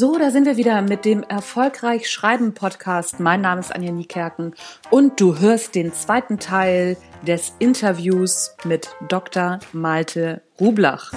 So, 0.00 0.16
da 0.16 0.30
sind 0.30 0.46
wir 0.46 0.56
wieder 0.56 0.80
mit 0.80 1.04
dem 1.04 1.22
Erfolgreich 1.22 2.08
Schreiben 2.08 2.54
Podcast. 2.54 3.20
Mein 3.20 3.42
Name 3.42 3.60
ist 3.60 3.70
Anja 3.70 3.92
Niekerken 3.92 4.54
und 4.88 5.20
du 5.20 5.38
hörst 5.38 5.74
den 5.74 5.92
zweiten 5.92 6.38
Teil 6.38 6.96
des 7.26 7.52
Interviews 7.58 8.56
mit 8.64 8.96
Dr. 9.10 9.58
Malte 9.74 10.40
Rublach. 10.58 11.12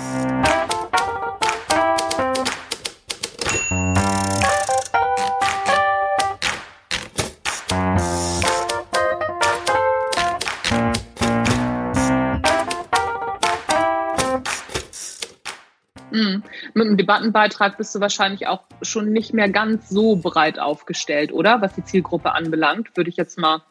Debattenbeitrag 17.13 17.77
bist 17.77 17.93
du 17.93 17.99
wahrscheinlich 17.99 18.47
auch 18.47 18.63
schon 18.81 19.11
nicht 19.11 19.33
mehr 19.33 19.47
ganz 19.47 19.89
so 19.89 20.15
breit 20.15 20.57
aufgestellt, 20.57 21.31
oder? 21.31 21.61
Was 21.61 21.73
die 21.73 21.83
Zielgruppe 21.83 22.33
anbelangt, 22.33 22.97
würde 22.97 23.11
ich 23.11 23.17
jetzt 23.17 23.37
mal 23.37 23.61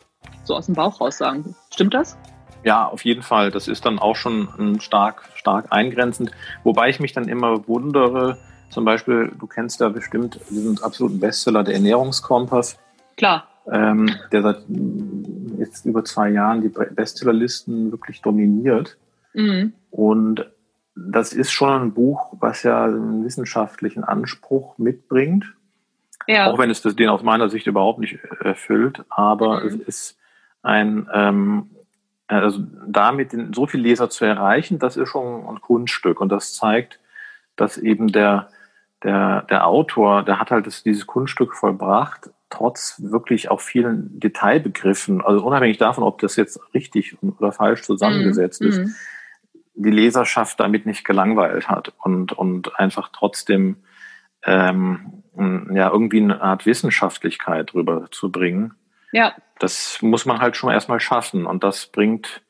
so 0.45 0.55
aus 0.55 0.67
dem 0.67 0.77
Bauch 0.77 1.01
raus 1.01 1.19
sagen. 1.19 1.57
Stimmt 1.73 1.95
das? 1.95 2.17
Ja, 2.63 2.87
auf 2.87 3.05
jeden 3.05 3.23
Fall. 3.23 3.51
Das 3.51 3.67
ist 3.67 3.85
dann 3.85 3.99
auch 3.99 4.15
schon 4.15 4.79
stark, 4.81 5.25
stark 5.35 5.67
eingrenzend. 5.71 6.31
Wobei 6.63 6.89
ich 6.89 7.01
mich 7.01 7.13
dann 7.13 7.27
immer 7.27 7.67
wundere, 7.67 8.39
zum 8.71 8.85
Beispiel, 8.85 9.33
du 9.37 9.49
kennst 9.49 9.81
ja 9.81 9.89
bestimmt 9.89 10.39
diesen 10.49 10.81
absoluten 10.81 11.19
Bestseller, 11.19 11.65
der 11.65 11.75
Ernährungskompass. 11.75 12.79
Klar. 13.17 13.49
Ähm, 13.73 14.09
der 14.31 14.43
seit 14.43 14.59
jetzt 15.59 15.85
über 15.85 16.05
zwei 16.05 16.31
Jahren 16.31 16.61
die 16.63 16.69
Bestsellerlisten 16.69 17.91
wirklich 17.91 18.23
dominiert. 18.23 18.99
Mhm. 19.35 19.73
Und 19.91 20.47
das 20.95 21.33
ist 21.33 21.53
schon 21.53 21.71
ein 21.71 21.95
Buch, 21.95 22.35
was 22.39 22.63
ja 22.63 22.85
einen 22.85 23.25
wissenschaftlichen 23.25 24.05
Anspruch 24.05 24.79
mitbringt. 24.79 25.47
Ja. 26.27 26.51
Auch 26.51 26.59
wenn 26.59 26.71
es 26.71 26.83
den 26.83 27.09
aus 27.09 27.23
meiner 27.23 27.49
Sicht 27.49 27.67
überhaupt 27.67 27.99
nicht 27.99 28.19
erfüllt. 28.41 29.03
Aber 29.09 29.61
mhm. 29.61 29.67
es 29.67 29.75
ist 29.75 30.19
ein, 30.63 31.09
ähm, 31.13 31.71
also 32.29 32.61
damit 32.87 33.35
so 33.55 33.67
viele 33.67 33.83
Leser 33.83 34.11
zu 34.11 34.25
erreichen, 34.25 34.79
das 34.79 34.97
ist 34.97 35.09
schon 35.09 35.47
ein 35.49 35.61
Kunststück. 35.61 36.21
Und 36.21 36.29
das 36.29 36.55
zeigt, 36.55 37.01
dass 37.57 37.79
eben 37.79 38.09
der, 38.09 38.49
der, 39.03 39.43
der 39.43 39.67
Autor, 39.67 40.23
der 40.23 40.39
hat 40.39 40.51
halt 40.51 40.67
das, 40.67 40.83
dieses 40.83 41.07
Kunststück 41.07 41.55
vollbracht, 41.55 42.31
trotz 42.51 43.01
wirklich 43.03 43.51
auch 43.51 43.61
vielen 43.61 44.21
Detailbegriffen, 44.21 45.23
also 45.23 45.45
unabhängig 45.45 45.79
davon, 45.79 46.05
ob 46.05 46.21
das 46.21 46.37
jetzt 46.37 46.61
richtig 46.75 47.17
oder 47.39 47.51
falsch 47.51 47.83
zusammengesetzt 47.83 48.61
mhm. 48.61 48.69
ist, 48.69 48.79
mhm 48.79 48.95
die 49.75 49.91
Leserschaft 49.91 50.61
damit 50.61 50.87
nicht 50.87 51.05
gelangweilt 51.05 51.69
hat 51.69 51.93
und, 52.03 52.33
und 52.33 52.79
einfach 52.79 53.11
trotzdem 53.13 53.77
ähm, 54.45 55.23
ja 55.37 55.91
irgendwie 55.91 56.21
eine 56.21 56.41
Art 56.43 56.67
Wissenschaftlichkeit 56.67 57.73
drüber 57.73 58.09
zu 58.11 58.31
bringen. 58.31 58.75
Ja. 59.13 59.35
Das 59.59 60.01
muss 60.03 60.27
man 60.27 60.41
halt 60.41 60.57
schon 60.57 60.73
erstmal 60.73 61.01
schaffen 61.01 61.47
und 61.47 61.63
das 61.65 61.87
bringt, 61.87 62.43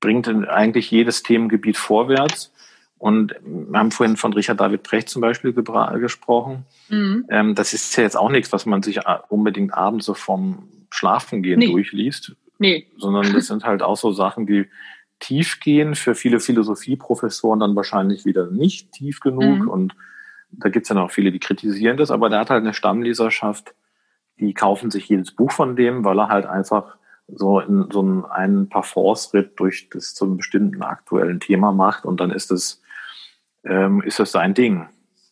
bringt 0.00 0.28
eigentlich 0.28 0.90
jedes 0.90 1.22
Themengebiet 1.22 1.76
vorwärts. 1.76 2.52
Und 2.98 3.34
wir 3.44 3.78
haben 3.78 3.90
vorhin 3.90 4.16
von 4.16 4.32
Richard 4.32 4.58
David 4.58 4.82
Brecht 4.82 5.10
zum 5.10 5.20
Beispiel 5.20 5.52
gesprochen. 5.52 6.64
Mhm. 6.88 7.26
Ähm, 7.28 7.54
das 7.54 7.74
ist 7.74 7.94
ja 7.96 8.04
jetzt 8.04 8.16
auch 8.16 8.30
nichts, 8.30 8.52
was 8.52 8.64
man 8.64 8.82
sich 8.82 9.00
unbedingt 9.28 9.74
abends 9.74 10.06
so 10.06 10.14
vom 10.14 10.68
Schlafengehen 10.90 11.58
nee. 11.58 11.70
durchliest. 11.70 12.34
Nee. 12.58 12.86
Sondern 12.96 13.34
das 13.34 13.48
sind 13.48 13.64
halt 13.64 13.82
auch 13.82 13.98
so 13.98 14.12
Sachen, 14.12 14.46
die 14.46 14.66
tief 15.20 15.60
gehen. 15.60 15.94
Für 15.94 16.14
viele 16.14 16.40
Philosophieprofessoren 16.40 17.60
dann 17.60 17.76
wahrscheinlich 17.76 18.24
wieder 18.24 18.50
nicht 18.50 18.92
tief 18.92 19.20
genug. 19.20 19.60
Mhm. 19.60 19.68
Und 19.68 19.96
da 20.50 20.68
gibt 20.68 20.84
es 20.84 20.88
ja 20.90 20.94
noch 20.94 21.10
viele, 21.10 21.32
die 21.32 21.40
kritisieren 21.40 21.96
das, 21.96 22.10
aber 22.10 22.28
der 22.28 22.40
hat 22.40 22.50
halt 22.50 22.62
eine 22.62 22.74
Stammleserschaft, 22.74 23.74
die 24.38 24.54
kaufen 24.54 24.90
sich 24.90 25.08
jedes 25.08 25.32
Buch 25.32 25.52
von 25.52 25.76
dem, 25.76 26.04
weil 26.04 26.18
er 26.18 26.28
halt 26.28 26.46
einfach 26.46 26.96
so 27.28 27.60
in 27.60 27.88
so 27.90 28.00
einen, 28.00 28.24
einen 28.24 28.68
Parforce-Ritt 28.68 29.58
durch 29.58 29.88
das 29.90 30.14
zu 30.14 30.24
einem 30.24 30.36
bestimmten 30.36 30.82
aktuellen 30.82 31.40
Thema 31.40 31.72
macht 31.72 32.04
und 32.04 32.20
dann 32.20 32.30
ist 32.30 32.50
es 32.50 32.82
ähm, 33.64 34.02
ist 34.02 34.20
das 34.20 34.32
sein 34.32 34.54
Ding. 34.54 34.88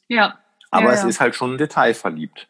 Ja. 0.09 0.39
Aber 0.71 0.87
ja, 0.87 0.93
es 0.93 1.03
ja. 1.03 1.09
ist 1.09 1.21
halt 1.21 1.34
schon 1.34 1.56
detailverliebt. 1.56 2.49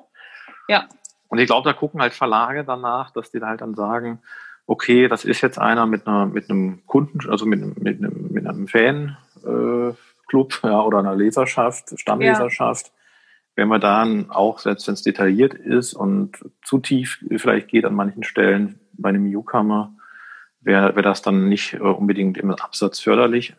Ja. 0.68 0.88
Und 1.28 1.38
ich 1.38 1.46
glaube, 1.46 1.68
da 1.68 1.76
gucken 1.76 2.00
halt 2.00 2.14
Verlage 2.14 2.64
danach, 2.64 3.10
dass 3.10 3.30
die 3.30 3.40
halt 3.40 3.60
dann 3.60 3.74
sagen, 3.74 4.22
okay, 4.66 5.08
das 5.08 5.24
ist 5.24 5.40
jetzt 5.40 5.58
einer 5.58 5.86
mit 5.86 6.06
einer 6.06 6.26
mit 6.26 6.50
einem 6.50 6.86
Kunden, 6.86 7.28
also 7.28 7.46
mit, 7.46 7.62
einem, 7.62 7.74
mit 7.78 7.98
einem, 7.98 8.28
mit 8.30 8.46
einem 8.46 8.68
Fanclub 8.68 10.64
äh, 10.64 10.66
ja, 10.68 10.80
oder 10.82 10.98
einer 10.98 11.14
Leserschaft, 11.14 11.98
Stammleserschaft. 11.98 12.86
Ja. 12.86 12.92
Wenn 13.56 13.68
man 13.68 13.80
dann 13.80 14.30
auch, 14.30 14.58
selbst 14.58 14.88
wenn 14.88 14.94
es 14.94 15.02
detailliert 15.02 15.54
ist 15.54 15.94
und 15.94 16.38
zu 16.64 16.78
tief 16.78 17.24
vielleicht 17.36 17.68
geht 17.68 17.84
an 17.84 17.94
manchen 17.94 18.24
Stellen 18.24 18.80
bei 18.94 19.10
einem 19.10 19.30
Newcomer, 19.30 19.94
wäre 20.60 20.96
wär 20.96 21.02
das 21.02 21.22
dann 21.22 21.48
nicht 21.48 21.74
äh, 21.74 21.78
unbedingt 21.78 22.38
im 22.38 22.50
Absatz 22.50 22.98
förderlich. 23.00 23.54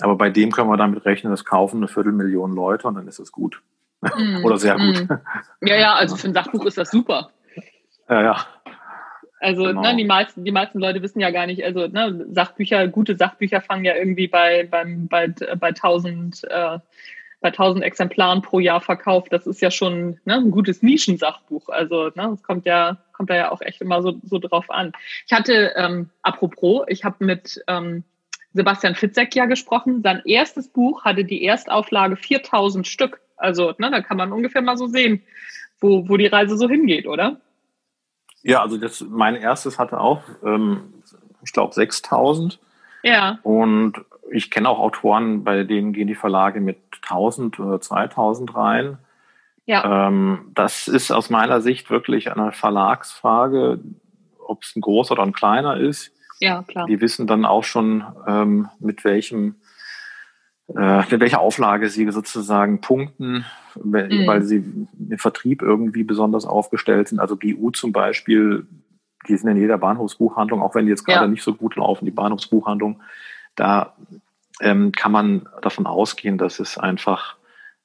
Aber 0.00 0.16
bei 0.16 0.30
dem 0.30 0.50
können 0.50 0.68
wir 0.68 0.76
damit 0.76 1.04
rechnen, 1.04 1.30
das 1.30 1.44
kaufen 1.44 1.78
eine 1.78 1.88
Viertelmillion 1.88 2.54
Leute 2.54 2.88
und 2.88 2.94
dann 2.94 3.08
ist 3.08 3.18
es 3.18 3.30
gut. 3.30 3.62
Mm, 4.00 4.38
Oder 4.44 4.58
sehr 4.58 4.76
gut. 4.76 5.08
Mm. 5.08 5.66
Ja, 5.66 5.76
ja, 5.76 5.94
also 5.94 6.16
für 6.16 6.28
ein 6.28 6.34
Sachbuch 6.34 6.64
ist 6.64 6.78
das 6.78 6.90
super. 6.90 7.30
Ja, 8.08 8.22
ja. 8.22 8.46
Also 9.42 9.62
ne, 9.64 9.68
genau. 9.70 9.82
ne, 9.82 9.96
die, 9.96 10.04
meisten, 10.04 10.44
die 10.44 10.52
meisten 10.52 10.78
Leute 10.78 11.02
wissen 11.02 11.20
ja 11.20 11.30
gar 11.30 11.46
nicht, 11.46 11.64
also 11.64 11.86
ne, 11.88 12.26
Sachbücher, 12.30 12.86
gute 12.88 13.16
Sachbücher 13.16 13.60
fangen 13.60 13.84
ja 13.84 13.96
irgendwie 13.96 14.28
bei, 14.28 14.66
beim, 14.70 15.08
bei, 15.08 15.28
bei 15.28 15.68
1000 15.68 16.44
äh, 16.44 16.78
bei 17.40 17.48
1000 17.48 17.82
Exemplaren 17.82 18.40
pro 18.40 18.60
Jahr 18.60 18.80
verkauft. 18.80 19.32
Das 19.32 19.48
ist 19.48 19.60
ja 19.60 19.72
schon 19.72 20.20
ne, 20.24 20.36
ein 20.36 20.52
gutes 20.52 20.80
Nischensachbuch. 20.80 21.68
Also 21.68 22.10
ne, 22.14 22.30
es 22.34 22.42
kommt 22.44 22.66
ja 22.66 22.98
kommt 23.12 23.30
da 23.30 23.36
ja 23.36 23.52
auch 23.52 23.60
echt 23.60 23.80
immer 23.80 24.02
so, 24.02 24.18
so 24.24 24.38
drauf 24.38 24.70
an. 24.70 24.92
Ich 25.26 25.32
hatte, 25.32 25.72
ähm, 25.76 26.10
apropos, 26.22 26.84
ich 26.88 27.04
habe 27.04 27.24
mit 27.24 27.62
ähm, 27.68 28.04
Sebastian 28.52 28.94
Fitzek 28.94 29.34
ja 29.34 29.46
gesprochen. 29.46 30.02
Sein 30.02 30.22
erstes 30.24 30.68
Buch 30.68 31.04
hatte 31.04 31.24
die 31.24 31.44
Erstauflage 31.44 32.16
4000 32.16 32.86
Stück. 32.86 33.20
Also 33.36 33.74
ne, 33.78 33.90
da 33.90 34.00
kann 34.00 34.16
man 34.16 34.32
ungefähr 34.32 34.62
mal 34.62 34.76
so 34.76 34.86
sehen, 34.86 35.22
wo, 35.80 36.08
wo 36.08 36.16
die 36.16 36.26
Reise 36.26 36.56
so 36.56 36.68
hingeht, 36.68 37.06
oder? 37.06 37.40
Ja, 38.42 38.62
also 38.62 38.76
das, 38.76 39.04
mein 39.08 39.36
erstes 39.36 39.78
hatte 39.78 40.00
auch, 40.00 40.22
ähm, 40.44 40.92
ich 41.44 41.52
glaube, 41.52 41.74
6000. 41.74 42.58
Ja. 43.02 43.38
Und 43.42 44.04
ich 44.30 44.50
kenne 44.50 44.68
auch 44.68 44.78
Autoren, 44.78 45.44
bei 45.44 45.64
denen 45.64 45.92
gehen 45.92 46.08
die 46.08 46.14
Verlage 46.14 46.60
mit 46.60 46.78
1000 47.02 47.58
oder 47.60 47.80
2000 47.80 48.54
rein. 48.54 48.98
Ja. 49.66 50.08
Ähm, 50.08 50.50
das 50.54 50.88
ist 50.88 51.10
aus 51.10 51.30
meiner 51.30 51.60
Sicht 51.60 51.90
wirklich 51.90 52.32
eine 52.32 52.52
Verlagsfrage, 52.52 53.80
ob 54.38 54.62
es 54.62 54.74
ein 54.74 54.80
großer 54.80 55.12
oder 55.12 55.22
ein 55.22 55.32
kleiner 55.32 55.76
ist. 55.76 56.12
Ja, 56.40 56.62
klar. 56.62 56.86
Die 56.86 57.00
wissen 57.00 57.26
dann 57.26 57.44
auch 57.44 57.62
schon, 57.62 58.04
ähm, 58.26 58.68
mit 58.80 59.04
welchem 59.04 59.56
äh, 60.68 61.02
mit 61.10 61.20
welcher 61.20 61.40
Auflage 61.40 61.88
sie 61.88 62.10
sozusagen 62.10 62.80
punkten, 62.80 63.44
weil, 63.74 64.08
mhm. 64.08 64.26
weil 64.26 64.42
sie 64.42 64.56
im 64.56 65.18
Vertrieb 65.18 65.62
irgendwie 65.62 66.04
besonders 66.04 66.44
aufgestellt 66.44 67.08
sind. 67.08 67.20
Also 67.20 67.36
BU 67.36 67.70
zum 67.70 67.92
Beispiel, 67.92 68.66
die 69.28 69.36
sind 69.36 69.50
in 69.50 69.56
jeder 69.56 69.78
Bahnhofsbuchhandlung, 69.78 70.62
auch 70.62 70.74
wenn 70.74 70.86
die 70.86 70.90
jetzt 70.90 71.04
gerade 71.04 71.26
ja. 71.26 71.30
nicht 71.30 71.42
so 71.42 71.54
gut 71.54 71.76
laufen, 71.76 72.04
die 72.04 72.10
Bahnhofsbuchhandlung, 72.10 73.00
da 73.54 73.94
ähm, 74.60 74.92
kann 74.92 75.12
man 75.12 75.48
davon 75.60 75.86
ausgehen, 75.86 76.38
dass 76.38 76.60
es 76.60 76.78
einfach 76.78 77.36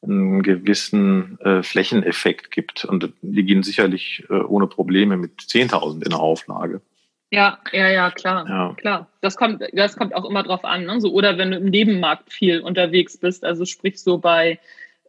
einen 0.01 0.44
gewissen 0.44 1.39
äh, 1.41 1.63
Flächeneffekt 1.63 2.51
gibt. 2.51 2.85
Und 2.85 3.13
die 3.21 3.44
gehen 3.44 3.63
sicherlich 3.63 4.25
äh, 4.29 4.35
ohne 4.35 4.67
Probleme 4.67 5.17
mit 5.17 5.41
10.000 5.41 6.03
in 6.03 6.09
der 6.09 6.19
Auflage. 6.19 6.81
Ja, 7.29 7.59
ja, 7.74 7.89
ja, 7.89 8.09
klar, 8.12 8.47
ja. 8.47 8.74
klar. 8.77 9.07
Das 9.21 9.35
kommt, 9.35 9.62
das 9.74 9.97
kommt 9.97 10.15
auch 10.15 10.24
immer 10.24 10.44
drauf 10.44 10.63
an. 10.63 10.85
Ne? 10.85 11.01
So, 11.01 11.12
oder 11.12 11.38
wenn 11.38 11.51
du 11.51 11.57
im 11.57 11.65
Nebenmarkt 11.65 12.31
viel 12.31 12.62
unterwegs 12.62 13.18
bist, 13.18 13.44
also 13.44 13.65
sprich 13.65 14.01
so 14.01 14.18
bei, 14.18 14.59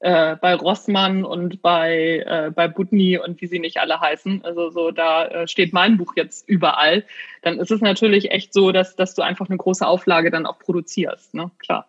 äh, 0.01 0.35
bei 0.37 0.55
Rossmann 0.55 1.25
und 1.25 1.63
bei, 1.63 2.25
äh, 2.27 2.51
bei 2.51 2.67
Budni 2.67 3.19
und 3.19 3.41
wie 3.41 3.47
sie 3.47 3.61
nicht 3.61 3.79
alle 3.79 4.01
heißen, 4.01 4.45
also 4.45 4.71
so, 4.71 4.91
da 4.91 5.27
äh, 5.27 5.49
steht 5.49 5.73
mein 5.73 5.97
Buch 5.97 6.15
jetzt 6.17 6.49
überall, 6.49 7.05
dann 7.43 7.61
ist 7.61 7.71
es 7.71 7.81
natürlich 7.81 8.33
echt 8.33 8.53
so, 8.53 8.73
dass, 8.73 8.97
dass 8.97 9.15
du 9.15 9.23
einfach 9.23 9.49
eine 9.49 9.57
große 9.57 9.87
Auflage 9.87 10.33
dann 10.33 10.47
auch 10.47 10.59
produzierst, 10.59 11.35
ne? 11.35 11.53
Klar. 11.59 11.87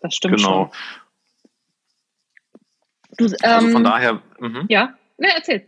Das 0.00 0.14
stimmt 0.14 0.36
genau. 0.36 0.70
schon. 0.70 0.70
Du, 3.18 3.24
ähm, 3.24 3.36
also 3.42 3.66
von 3.68 3.76
ähm, 3.76 3.84
daher. 3.84 4.22
Mh. 4.38 4.66
Ja, 4.68 4.94
ne, 5.18 5.28
erzähl. 5.34 5.66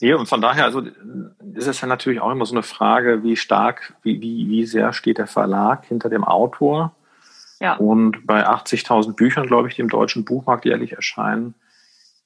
Nee, 0.00 0.14
und 0.14 0.28
von 0.28 0.40
daher, 0.40 0.64
also 0.64 0.80
ist 1.54 1.66
es 1.66 1.80
ja 1.80 1.86
natürlich 1.86 2.20
auch 2.20 2.30
immer 2.30 2.46
so 2.46 2.54
eine 2.54 2.62
Frage, 2.62 3.22
wie 3.22 3.36
stark, 3.36 3.94
wie, 4.02 4.20
wie, 4.20 4.48
wie 4.48 4.66
sehr 4.66 4.92
steht 4.92 5.18
der 5.18 5.26
Verlag 5.26 5.86
hinter 5.86 6.08
dem 6.08 6.24
Autor? 6.24 6.94
Ja. 7.60 7.76
Und 7.76 8.26
bei 8.26 8.46
80.000 8.46 9.14
Büchern, 9.14 9.46
glaube 9.46 9.68
ich, 9.68 9.76
die 9.76 9.82
im 9.82 9.88
deutschen 9.88 10.24
Buchmarkt 10.24 10.64
jährlich 10.64 10.92
erscheinen, 10.92 11.54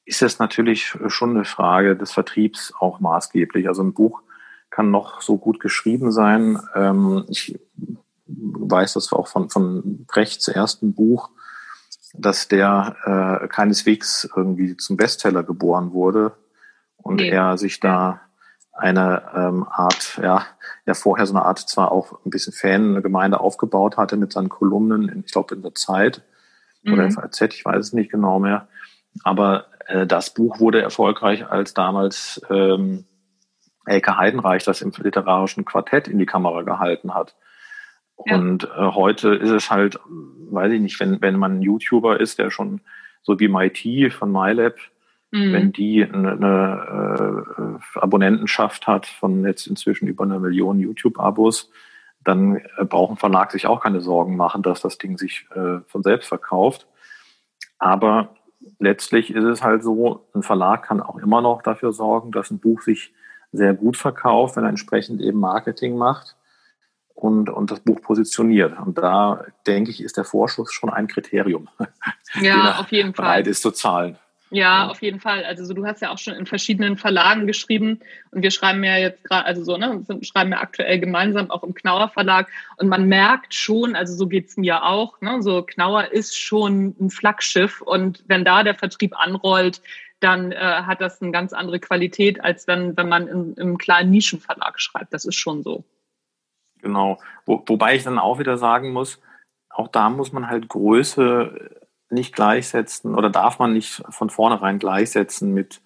ist 0.04 0.22
es 0.22 0.38
natürlich 0.38 0.96
schon 1.06 1.30
eine 1.30 1.44
Frage 1.44 1.94
des 1.96 2.12
Vertriebs 2.12 2.72
auch 2.78 3.00
maßgeblich. 3.00 3.68
Also 3.68 3.82
ein 3.82 3.94
Buch 3.94 4.22
kann 4.70 4.90
noch 4.90 5.20
so 5.20 5.36
gut 5.36 5.60
geschrieben 5.60 6.10
sein. 6.10 6.58
Ähm, 6.74 7.24
ich 7.28 7.58
weiß 8.26 8.94
das 8.94 9.12
auch 9.12 9.28
von, 9.28 9.50
von 9.50 10.04
Brechts 10.06 10.48
ersten 10.48 10.94
Buch, 10.94 11.30
dass 12.14 12.48
der 12.48 13.40
äh, 13.42 13.48
keineswegs 13.48 14.28
irgendwie 14.34 14.76
zum 14.76 14.96
Bestseller 14.96 15.44
geboren 15.44 15.92
wurde 15.92 16.32
und 17.02 17.17
nee. 17.17 17.29
er 17.29 17.58
sich 17.58 17.81
da 17.81 18.20
eine 18.73 19.23
ähm, 19.35 19.67
Art, 19.70 20.19
ja, 20.23 20.47
ja 20.87 20.94
vorher 20.94 21.26
so 21.26 21.35
eine 21.35 21.44
Art 21.44 21.58
zwar 21.58 21.93
auch 21.93 22.25
ein 22.25 22.31
bisschen 22.31 22.52
Fangemeinde 22.52 23.41
aufgebaut 23.41 23.97
hatte 23.97 24.17
mit 24.17 24.32
seinen 24.32 24.49
Kolumnen, 24.49 25.08
in, 25.08 25.25
ich 25.25 25.32
glaube 25.32 25.55
in 25.55 25.62
der 25.62 25.75
Zeit 25.75 26.23
mhm. 26.82 26.94
oder 26.94 27.05
in 27.05 27.12
FAZ, 27.12 27.41
ich 27.43 27.64
weiß 27.64 27.79
es 27.79 27.93
nicht 27.93 28.11
genau 28.11 28.38
mehr. 28.38 28.69
Aber 29.23 29.67
äh, 29.87 30.06
das 30.06 30.32
Buch 30.32 30.61
wurde 30.61 30.81
erfolgreich, 30.81 31.47
als 31.50 31.75
damals 31.75 32.41
ähm, 32.49 33.05
Elke 33.87 34.17
Heidenreich 34.17 34.64
das 34.64 34.82
im 34.82 34.93
literarischen 34.96 35.64
Quartett 35.64 36.08
in 36.08 36.19
die 36.19 36.26
Kamera 36.26 36.62
gehalten 36.62 37.14
hat. 37.14 37.35
Ja. 38.25 38.37
Und 38.37 38.64
äh, 38.64 38.69
heute 38.76 39.35
ist 39.35 39.50
es 39.50 39.70
halt, 39.70 39.99
weiß 40.06 40.73
ich 40.73 40.81
nicht, 40.81 41.00
wenn, 41.00 41.20
wenn 41.23 41.38
man 41.38 41.58
ein 41.58 41.62
YouTuber 41.62 42.20
ist, 42.20 42.38
der 42.38 42.50
schon 42.50 42.81
so 43.23 43.38
wie 43.41 43.49
MIT 43.49 44.12
von 44.12 44.31
MyLab, 44.31 44.76
mhm. 45.31 45.53
wenn 45.53 45.73
die 45.73 46.05
eine, 46.05 46.32
eine 46.32 47.79
äh, 47.94 47.99
Abonnentenschaft 47.99 48.87
hat 48.87 49.06
von 49.06 49.44
jetzt 49.44 49.67
inzwischen 49.67 50.09
über 50.09 50.25
eine 50.25 50.38
Million 50.38 50.79
YouTube-Abos, 50.79 51.71
dann 52.25 52.56
äh, 52.56 52.85
braucht 52.85 53.12
ein 53.12 53.17
Verlag 53.17 53.50
sich 53.53 53.67
auch 53.67 53.81
keine 53.81 54.00
Sorgen 54.00 54.37
machen, 54.37 54.62
dass 54.62 54.81
das 54.81 54.99
Ding 54.99 55.19
sich 55.19 55.47
äh, 55.55 55.81
von 55.87 56.03
selbst 56.03 56.29
verkauft. 56.29 56.87
Aber 57.79 58.35
letztlich 58.79 59.35
ist 59.35 59.44
es 59.44 59.62
halt 59.62 59.82
so, 59.82 60.27
ein 60.35 60.43
Verlag 60.43 60.85
kann 60.85 61.00
auch 61.00 61.17
immer 61.17 61.41
noch 61.41 61.62
dafür 61.62 61.93
sorgen, 61.93 62.32
dass 62.32 62.50
ein 62.50 62.59
Buch 62.59 62.82
sich 62.82 63.12
sehr 63.53 63.75
gut 63.75 63.97
verkauft, 63.97 64.56
wenn 64.56 64.65
er 64.65 64.71
entsprechend 64.71 65.21
eben 65.21 65.41
Marketing 65.41 65.97
macht 65.97 66.37
und, 67.15 67.50
und 67.50 67.71
das 67.71 67.81
Buch 67.81 68.00
positioniert. 68.00 68.79
Und 68.79 68.99
da 68.99 69.44
denke 69.67 69.91
ich, 69.91 70.03
ist 70.03 70.17
der 70.17 70.25
Vorschuss 70.25 70.73
schon 70.73 70.91
ein 70.91 71.09
Kriterium, 71.09 71.69
ja, 72.41 72.79
auf 72.79 72.93
jeden 72.93 73.15
Fall. 73.15 73.25
bereit 73.25 73.47
ist 73.47 73.62
zu 73.62 73.71
zahlen. 73.71 74.19
Ja, 74.52 74.88
auf 74.88 75.00
jeden 75.00 75.20
Fall. 75.20 75.44
Also 75.44 75.64
so, 75.64 75.75
du 75.75 75.87
hast 75.87 76.02
ja 76.02 76.11
auch 76.11 76.19
schon 76.19 76.35
in 76.35 76.44
verschiedenen 76.44 76.97
Verlagen 76.97 77.47
geschrieben 77.47 78.00
und 78.32 78.43
wir 78.43 78.50
schreiben 78.50 78.82
ja 78.82 78.97
jetzt 78.97 79.23
gerade, 79.23 79.47
also 79.47 79.62
so, 79.62 79.76
ne, 79.76 80.05
schreiben 80.23 80.50
ja 80.50 80.61
aktuell 80.61 80.99
gemeinsam 80.99 81.52
auch 81.52 81.62
im 81.62 81.73
Knauer 81.73 82.08
Verlag 82.08 82.49
und 82.76 82.88
man 82.88 83.06
merkt 83.06 83.55
schon, 83.55 83.94
also 83.94 84.12
so 84.14 84.26
geht's 84.26 84.56
mir 84.56 84.82
auch, 84.82 85.20
ne, 85.20 85.41
so 85.41 85.62
Knauer 85.62 86.11
ist 86.11 86.37
schon 86.37 86.97
ein 87.00 87.11
Flaggschiff 87.11 87.81
und 87.81 88.25
wenn 88.26 88.44
da 88.44 88.64
der 88.64 88.75
Vertrieb 88.75 89.17
anrollt, 89.17 89.82
dann 90.19 90.50
äh, 90.50 90.56
hat 90.58 91.00
das 91.00 91.23
eine 91.23 91.31
ganz 91.31 91.53
andere 91.53 91.79
Qualität, 91.79 92.43
als 92.43 92.67
wenn, 92.67 92.96
wenn 92.96 93.08
man 93.08 93.29
in, 93.29 93.55
im 93.55 93.79
kleinen 93.79 94.11
Nischenverlag 94.11 94.81
schreibt. 94.81 95.14
Das 95.14 95.25
ist 95.25 95.37
schon 95.37 95.62
so. 95.62 95.85
Genau. 96.82 97.19
Wo, 97.46 97.62
wobei 97.67 97.94
ich 97.94 98.03
dann 98.03 98.19
auch 98.19 98.38
wieder 98.41 98.58
sagen 98.58 98.93
muss, 98.93 99.20
auch 99.70 99.88
da 99.88 100.11
muss 100.11 100.32
man 100.32 100.49
halt 100.49 100.69
Größe 100.69 101.70
nicht 102.10 102.34
gleichsetzen 102.34 103.14
oder 103.14 103.30
darf 103.30 103.58
man 103.58 103.72
nicht 103.72 104.02
von 104.10 104.30
vornherein 104.30 104.78
gleichsetzen 104.78 105.52
mit, 105.52 105.80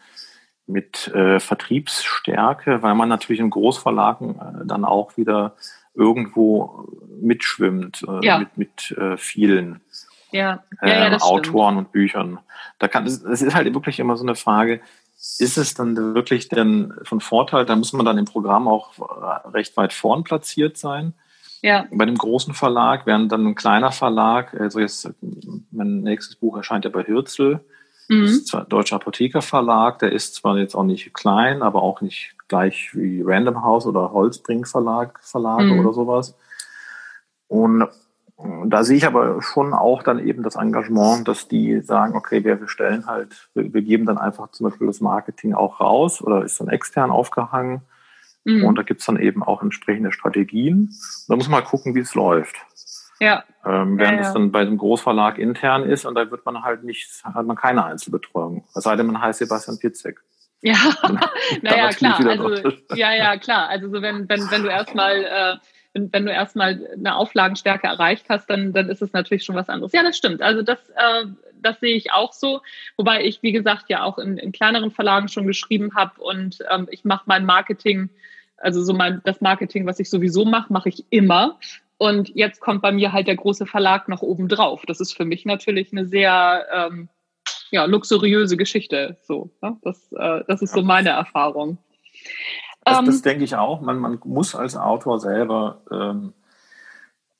mit 0.66 1.08
äh, 1.08 1.40
Vertriebsstärke, 1.40 2.82
weil 2.82 2.94
man 2.94 3.08
natürlich 3.08 3.40
in 3.40 3.50
Großverlagen 3.50 4.36
äh, 4.36 4.66
dann 4.66 4.84
auch 4.84 5.16
wieder 5.16 5.56
irgendwo 5.94 6.88
mitschwimmt 7.20 8.04
äh, 8.08 8.26
ja. 8.26 8.38
mit, 8.38 8.56
mit 8.56 8.90
äh, 8.98 9.16
vielen 9.16 9.80
ja. 10.32 10.64
Ja, 10.82 11.12
äh, 11.12 11.18
Autoren 11.20 11.74
stimmt. 11.74 11.86
und 11.86 11.92
Büchern. 11.92 12.38
Da 12.78 12.88
kann 12.88 13.06
es 13.06 13.22
ist 13.22 13.54
halt 13.54 13.72
wirklich 13.72 14.00
immer 14.00 14.16
so 14.16 14.24
eine 14.24 14.34
Frage, 14.34 14.80
ist 15.38 15.56
es 15.56 15.74
dann 15.74 15.96
wirklich 16.14 16.48
denn 16.48 16.92
von 17.04 17.20
Vorteil? 17.20 17.64
Da 17.64 17.76
muss 17.76 17.92
man 17.92 18.04
dann 18.04 18.18
im 18.18 18.24
Programm 18.24 18.66
auch 18.66 18.98
äh, 18.98 19.48
recht 19.48 19.76
weit 19.76 19.92
vorn 19.92 20.24
platziert 20.24 20.76
sein. 20.76 21.14
Ja. 21.64 21.86
Bei 21.90 22.04
dem 22.04 22.18
großen 22.18 22.52
Verlag, 22.52 23.06
während 23.06 23.32
dann 23.32 23.46
ein 23.46 23.54
kleiner 23.54 23.90
Verlag, 23.90 24.52
also 24.52 24.80
jetzt 24.80 25.10
mein 25.70 26.02
nächstes 26.02 26.36
Buch 26.36 26.58
erscheint 26.58 26.84
ja 26.84 26.90
bei 26.90 27.04
Hürzel, 27.04 27.64
mhm. 28.10 28.20
das 28.20 28.30
ist 28.32 28.48
zwar 28.48 28.66
Deutscher 28.66 28.96
Apotheker 28.96 29.40
Verlag, 29.40 29.98
der 30.00 30.12
ist 30.12 30.34
zwar 30.34 30.58
jetzt 30.58 30.74
auch 30.74 30.84
nicht 30.84 31.14
klein, 31.14 31.62
aber 31.62 31.82
auch 31.82 32.02
nicht 32.02 32.34
gleich 32.48 32.90
wie 32.92 33.22
Random 33.24 33.62
House 33.62 33.86
oder 33.86 34.12
Holzbring 34.12 34.66
Verlag, 34.66 35.18
Verlage 35.22 35.72
mhm. 35.72 35.80
oder 35.80 35.94
sowas. 35.94 36.36
Und 37.48 37.88
da 38.66 38.84
sehe 38.84 38.98
ich 38.98 39.06
aber 39.06 39.40
schon 39.40 39.72
auch 39.72 40.02
dann 40.02 40.18
eben 40.18 40.42
das 40.42 40.56
Engagement, 40.56 41.26
dass 41.26 41.48
die 41.48 41.80
sagen, 41.80 42.14
okay, 42.14 42.44
wir, 42.44 42.60
stellen 42.68 43.06
halt, 43.06 43.48
wir, 43.54 43.80
geben 43.80 44.04
dann 44.04 44.18
einfach 44.18 44.50
zum 44.50 44.68
Beispiel 44.68 44.86
das 44.86 45.00
Marketing 45.00 45.54
auch 45.54 45.80
raus 45.80 46.20
oder 46.20 46.44
ist 46.44 46.60
dann 46.60 46.68
extern 46.68 47.10
aufgehangen 47.10 47.80
Mhm. 48.44 48.64
Und 48.64 48.76
da 48.76 48.82
gibt's 48.82 49.06
dann 49.06 49.18
eben 49.18 49.42
auch 49.42 49.62
entsprechende 49.62 50.12
Strategien. 50.12 50.90
Da 51.28 51.36
muss 51.36 51.48
man 51.48 51.62
mal 51.62 51.66
gucken, 51.66 51.94
wie 51.94 52.00
es 52.00 52.14
läuft. 52.14 52.56
Ja. 53.20 53.44
Ähm, 53.64 53.98
während 53.98 54.18
ja, 54.18 54.22
ja. 54.22 54.28
es 54.28 54.32
dann 54.32 54.52
bei 54.52 54.60
einem 54.60 54.76
Großverlag 54.76 55.38
intern 55.38 55.84
ist 55.84 56.04
und 56.04 56.14
da 56.14 56.30
wird 56.30 56.44
man 56.44 56.62
halt 56.62 56.84
nicht, 56.84 57.22
hat 57.24 57.46
man 57.46 57.56
keine 57.56 57.84
Einzelbetreuung. 57.84 58.64
Es 58.74 58.84
sei 58.84 58.96
denn, 58.96 59.06
man 59.06 59.20
heißt 59.20 59.38
Sebastian 59.38 59.78
Pitzek. 59.78 60.20
Ja, 60.60 60.76
naja, 61.62 61.90
klar. 61.90 62.18
Also, 62.26 62.70
ja, 62.94 63.14
ja, 63.14 63.36
klar. 63.36 63.68
Also 63.68 63.88
so 63.88 64.00
wenn, 64.00 64.28
wenn, 64.28 64.50
wenn 64.50 64.62
du 64.62 64.68
erstmal 64.68 65.24
äh, 65.24 65.56
wenn, 65.94 66.12
wenn 66.12 66.26
du 66.26 66.32
erstmal 66.32 66.86
eine 66.92 67.16
Auflagenstärke 67.16 67.86
erreicht 67.86 68.26
hast, 68.28 68.50
dann, 68.50 68.72
dann 68.72 68.90
ist 68.90 69.00
es 69.00 69.12
natürlich 69.12 69.44
schon 69.44 69.56
was 69.56 69.68
anderes. 69.68 69.92
Ja, 69.92 70.02
das 70.02 70.16
stimmt. 70.16 70.42
Also 70.42 70.62
das, 70.62 70.78
äh, 70.90 71.24
das 71.62 71.80
sehe 71.80 71.94
ich 71.96 72.12
auch 72.12 72.32
so. 72.32 72.60
Wobei 72.96 73.24
ich, 73.24 73.42
wie 73.42 73.52
gesagt, 73.52 73.86
ja 73.88 74.02
auch 74.02 74.18
in, 74.18 74.36
in 74.36 74.52
kleineren 74.52 74.90
Verlagen 74.90 75.28
schon 75.28 75.46
geschrieben 75.46 75.94
habe 75.94 76.20
und 76.20 76.58
ähm, 76.70 76.88
ich 76.90 77.04
mache 77.04 77.24
mein 77.26 77.46
Marketing 77.46 78.10
also 78.58 78.82
so 78.82 78.94
mein, 78.94 79.20
das 79.24 79.40
Marketing, 79.40 79.86
was 79.86 80.00
ich 80.00 80.10
sowieso 80.10 80.44
mache, 80.44 80.72
mache 80.72 80.88
ich 80.88 81.04
immer. 81.10 81.58
Und 81.98 82.30
jetzt 82.34 82.60
kommt 82.60 82.82
bei 82.82 82.92
mir 82.92 83.12
halt 83.12 83.26
der 83.26 83.36
große 83.36 83.66
Verlag 83.66 84.08
noch 84.08 84.22
oben 84.22 84.48
drauf. 84.48 84.84
Das 84.86 85.00
ist 85.00 85.14
für 85.14 85.24
mich 85.24 85.44
natürlich 85.44 85.92
eine 85.92 86.06
sehr 86.06 86.66
ähm, 86.72 87.08
ja, 87.70 87.84
luxuriöse 87.84 88.56
Geschichte. 88.56 89.18
So, 89.22 89.50
ne? 89.62 89.76
das, 89.82 90.12
äh, 90.12 90.42
das 90.48 90.62
ist 90.62 90.72
so 90.72 90.82
meine 90.82 91.10
Erfahrung. 91.10 91.78
Das, 92.84 93.04
das 93.04 93.16
ähm, 93.16 93.22
denke 93.22 93.44
ich 93.44 93.56
auch. 93.56 93.80
Man, 93.80 93.98
man 93.98 94.18
muss 94.24 94.54
als 94.54 94.76
Autor 94.76 95.20
selber 95.20 95.82
ähm, 95.90 96.32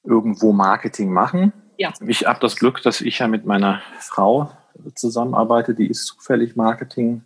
irgendwo 0.02 0.52
Marketing 0.52 1.12
machen. 1.12 1.52
Ja. 1.76 1.92
Ich 2.06 2.26
habe 2.26 2.40
das 2.40 2.56
Glück, 2.56 2.82
dass 2.82 3.00
ich 3.00 3.18
ja 3.18 3.28
mit 3.28 3.44
meiner 3.44 3.80
Frau 3.98 4.50
zusammenarbeite, 4.94 5.74
die 5.74 5.88
ist 5.88 6.06
zufällig 6.06 6.56
Marketing 6.56 7.22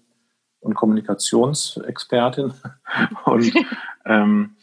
und 0.61 0.75
Kommunikationsexpertin. 0.75 2.55
Und 3.25 3.53
ähm, 4.05 4.57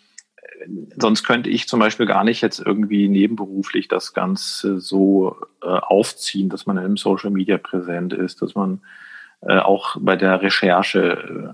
sonst 0.97 1.23
könnte 1.23 1.49
ich 1.49 1.67
zum 1.67 1.79
Beispiel 1.79 2.05
gar 2.05 2.23
nicht 2.23 2.41
jetzt 2.41 2.59
irgendwie 2.59 3.07
nebenberuflich 3.07 3.87
das 3.87 4.13
Ganze 4.13 4.79
so 4.79 5.37
äh, 5.61 5.67
aufziehen, 5.67 6.49
dass 6.49 6.65
man 6.65 6.77
im 6.77 6.97
Social 6.97 7.31
Media 7.31 7.57
präsent 7.57 8.13
ist, 8.13 8.41
dass 8.41 8.55
man 8.55 8.81
äh, 9.45 9.59
auch 9.59 9.97
bei 9.99 10.15
der 10.15 10.41
Recherche, 10.41 11.53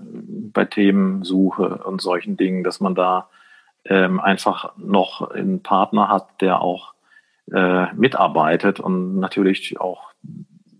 bei 0.52 0.64
Themensuche 0.64 1.82
und 1.84 2.00
solchen 2.00 2.36
Dingen, 2.36 2.64
dass 2.64 2.80
man 2.80 2.94
da 2.94 3.28
ähm, 3.84 4.20
einfach 4.20 4.76
noch 4.76 5.30
einen 5.30 5.62
Partner 5.62 6.08
hat, 6.08 6.40
der 6.40 6.60
auch 6.60 6.94
äh, 7.52 7.92
mitarbeitet 7.94 8.80
und 8.80 9.18
natürlich 9.18 9.80
auch 9.80 10.12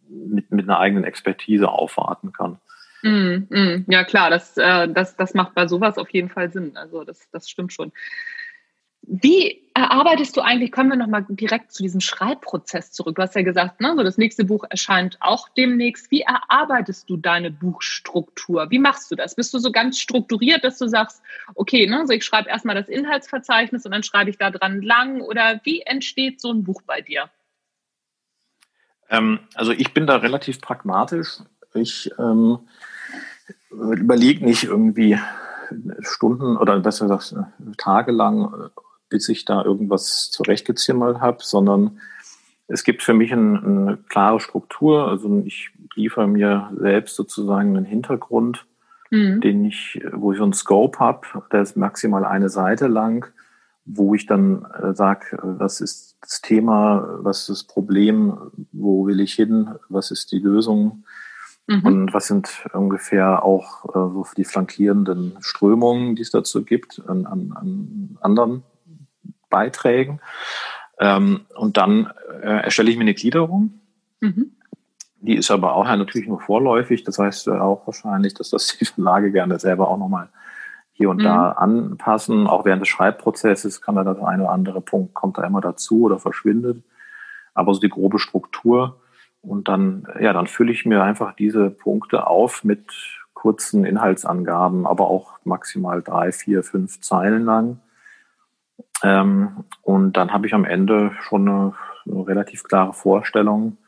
mit, 0.09 0.51
mit 0.51 0.69
einer 0.69 0.79
eigenen 0.79 1.05
Expertise 1.05 1.69
aufwarten 1.69 2.33
kann. 2.33 2.59
Mm, 3.03 3.47
mm, 3.51 3.85
ja, 3.89 4.05
klar, 4.05 4.31
das, 4.31 4.57
äh, 4.57 4.89
das, 4.89 5.17
das 5.17 5.35
macht 5.35 5.55
bei 5.55 5.67
sowas 5.67 5.99
auf 5.99 6.09
jeden 6.11 6.29
Fall 6.29 6.53
Sinn. 6.53 6.77
Also 6.77 7.05
das, 7.05 7.29
das 7.33 7.51
stimmt 7.51 7.73
schon. 7.73 7.93
Wie 9.15 9.63
erarbeitest 9.75 10.35
du 10.39 10.41
eigentlich, 10.41 10.73
kommen 10.73 10.89
wir 10.89 10.97
nochmal 10.97 11.27
direkt 11.29 11.71
zu 11.71 11.83
diesem 11.83 12.01
Schreibprozess 12.01 12.93
zurück. 12.93 13.17
Du 13.17 13.23
hast 13.23 13.35
ja 13.35 13.43
gesagt, 13.43 13.79
ne, 13.79 13.93
so 13.95 14.03
das 14.03 14.17
nächste 14.17 14.47
Buch 14.47 14.65
erscheint 14.71 15.19
auch 15.21 15.51
demnächst. 15.51 16.11
Wie 16.11 16.23
erarbeitest 16.23 17.11
du 17.11 17.19
deine 17.19 17.51
Buchstruktur? 17.51 18.71
Wie 18.71 18.79
machst 18.79 19.11
du 19.11 19.15
das? 19.15 19.35
Bist 19.35 19.53
du 19.53 19.59
so 19.59 19.71
ganz 19.71 19.99
strukturiert, 19.99 20.65
dass 20.65 20.79
du 20.79 20.89
sagst, 20.89 21.23
okay, 21.55 21.87
ne, 21.87 22.07
so 22.07 22.15
ich 22.15 22.25
schreibe 22.25 22.49
erstmal 22.49 22.75
das 22.75 22.89
Inhaltsverzeichnis 22.89 23.85
und 23.85 23.93
dann 23.93 24.03
schreibe 24.03 24.31
ich 24.31 24.39
da 24.39 24.51
dran 24.51 24.81
lang? 24.81 25.21
Oder 25.21 25.61
wie 25.65 25.83
entsteht 25.83 26.41
so 26.41 26.51
ein 26.51 26.65
Buch 26.65 26.81
bei 26.87 27.03
dir? 27.03 27.29
Ähm, 29.11 29.41
also 29.55 29.73
ich 29.73 29.93
bin 29.93 30.07
da 30.07 30.17
relativ 30.17 30.63
pragmatisch. 30.63 31.41
Ich 31.75 32.11
ähm, 32.19 32.61
überlege 33.71 34.43
nicht 34.43 34.65
irgendwie 34.65 35.19
Stunden 36.01 36.57
oder 36.57 36.81
besser 36.81 37.09
gesagt 37.09 37.35
tagelang, 37.77 38.71
bis 39.13 39.29
ich 39.29 39.45
da 39.45 39.63
irgendwas 39.63 40.31
zurechtgezimmert 40.31 41.21
habe, 41.21 41.39
sondern 41.41 42.01
es 42.67 42.83
gibt 42.83 43.03
für 43.03 43.13
mich 43.13 43.31
ein, 43.31 43.63
eine 43.63 43.99
klare 44.09 44.41
Struktur. 44.41 45.07
Also 45.07 45.43
ich 45.45 45.71
liefere 45.95 46.27
mir 46.27 46.73
selbst 46.79 47.15
sozusagen 47.15 47.77
einen 47.77 47.85
Hintergrund, 47.85 48.65
mhm. 49.11 49.43
den 49.43 49.67
ich, 49.67 50.03
wo 50.13 50.33
ich 50.33 50.39
so 50.39 50.45
einen 50.45 50.55
Scope 50.55 50.99
habe, 50.99 51.45
der 51.53 51.61
ist 51.61 51.77
maximal 51.77 52.25
eine 52.25 52.49
Seite 52.49 52.87
lang, 52.87 53.27
wo 53.85 54.15
ich 54.15 54.25
dann 54.25 54.65
äh, 54.65 54.95
sage, 54.95 55.39
was 55.43 55.83
ist 55.83 56.17
das 56.23 56.41
Thema, 56.41 57.19
was 57.19 57.41
ist 57.41 57.49
das 57.51 57.65
Problem, 57.65 58.39
wo 58.73 59.07
will 59.07 59.21
ich 59.21 59.35
hin, 59.35 59.75
was 59.91 60.11
ist 60.11 60.33
die 60.33 60.39
Lösung, 60.39 61.05
Mhm. 61.69 61.85
Und 61.85 62.15
was 62.15 62.27
sind 62.27 62.67
ungefähr 62.73 63.45
auch 63.45 63.85
äh, 63.91 63.93
so 63.93 64.27
die 64.37 64.45
flankierenden 64.45 65.37
Strömungen, 65.41 66.17
die 66.17 66.23
es 66.23 66.31
dazu 66.31 66.65
gibt, 66.65 67.01
an, 67.07 67.27
an, 67.27 67.53
an 67.55 68.19
anderen 68.21 68.63
Beiträgen. 69.53 70.21
Ähm, 70.99 71.43
und 71.55 71.77
dann 71.77 72.13
äh, 72.43 72.65
erstelle 72.65 72.91
ich 72.91 72.97
mir 72.97 73.03
eine 73.03 73.15
Gliederung. 73.15 73.81
Mhm. 74.21 74.57
Die 75.21 75.37
ist 75.37 75.53
aber 75.53 75.75
auch 75.75 75.87
ja 75.87 75.97
natürlich 75.97 76.27
nur 76.27 76.41
vorläufig. 76.41 77.05
Das 77.05 77.19
heißt 77.19 77.49
auch 77.49 77.87
wahrscheinlich, 77.87 78.35
dass 78.35 78.51
das 78.51 78.67
die 78.81 78.85
Verlage 78.85 79.31
gerne 79.31 79.59
selber 79.61 79.89
auch 79.89 79.99
nochmal 79.99 80.29
hier 80.93 81.11
und 81.11 81.19
mhm. 81.19 81.25
da 81.25 81.53
anpassen. 81.53 82.47
Auch 82.47 82.65
während 82.65 82.83
des 82.83 82.89
Schreibprozesses 82.89 83.81
kann 83.81 83.95
da 83.95 84.05
das 84.05 84.19
eine 84.19 84.45
oder 84.45 84.53
andere 84.53 84.81
Punkt 84.81 85.15
kommt 85.15 85.39
da 85.39 85.45
immer 85.45 85.61
dazu 85.61 86.03
oder 86.03 86.19
verschwindet. 86.19 86.83
Aber 87.55 87.75
so 87.75 87.81
die 87.81 87.89
grobe 87.89 88.19
Struktur. 88.19 89.01
Und 89.43 89.69
dann, 89.69 90.07
ja, 90.21 90.33
dann 90.33 90.47
fülle 90.47 90.73
ich 90.73 90.87
mir 90.87 91.03
einfach 91.03 91.35
diese 91.35 91.71
Punkte 91.71 92.27
auf 92.27 92.63
mit 92.63 92.87
kurzen 93.35 93.85
Inhaltsangaben, 93.85 94.87
aber 94.87 95.09
auch 95.09 95.33
maximal 95.43 96.01
drei, 96.01 96.31
vier, 96.31 96.63
fünf 96.63 97.01
Zeilen 97.01 97.45
lang. 97.45 97.81
Ähm, 99.03 99.65
und 99.83 100.17
dann 100.17 100.33
habe 100.33 100.47
ich 100.47 100.55
am 100.55 100.65
Ende 100.65 101.13
schon 101.21 101.49
eine, 101.49 101.75
eine, 102.07 102.27
relativ 102.27 102.63
klare 102.65 102.93
Vorstellung, 102.93 103.79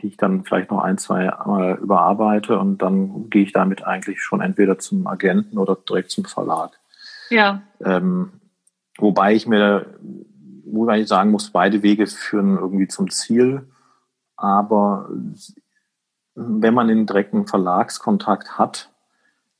die 0.00 0.08
ich 0.08 0.16
dann 0.16 0.44
vielleicht 0.44 0.70
noch 0.70 0.82
ein, 0.82 0.98
zwei 0.98 1.26
Mal 1.46 1.78
überarbeite 1.80 2.58
und 2.58 2.78
dann 2.82 3.30
gehe 3.30 3.42
ich 3.42 3.52
damit 3.52 3.84
eigentlich 3.84 4.22
schon 4.22 4.40
entweder 4.40 4.78
zum 4.78 5.06
Agenten 5.06 5.58
oder 5.58 5.76
direkt 5.76 6.10
zum 6.10 6.24
Verlag. 6.24 6.78
Ja. 7.30 7.62
Ähm, 7.84 8.32
wobei 8.98 9.34
ich 9.34 9.46
mir, 9.46 9.98
wobei 10.64 11.00
ich 11.00 11.08
sagen 11.08 11.30
muss, 11.30 11.50
beide 11.50 11.82
Wege 11.82 12.06
führen 12.06 12.58
irgendwie 12.58 12.88
zum 12.88 13.10
Ziel. 13.10 13.68
Aber 14.36 15.08
wenn 16.34 16.74
man 16.74 16.88
den 16.88 17.06
direkten 17.06 17.46
Verlagskontakt 17.46 18.58
hat, 18.58 18.90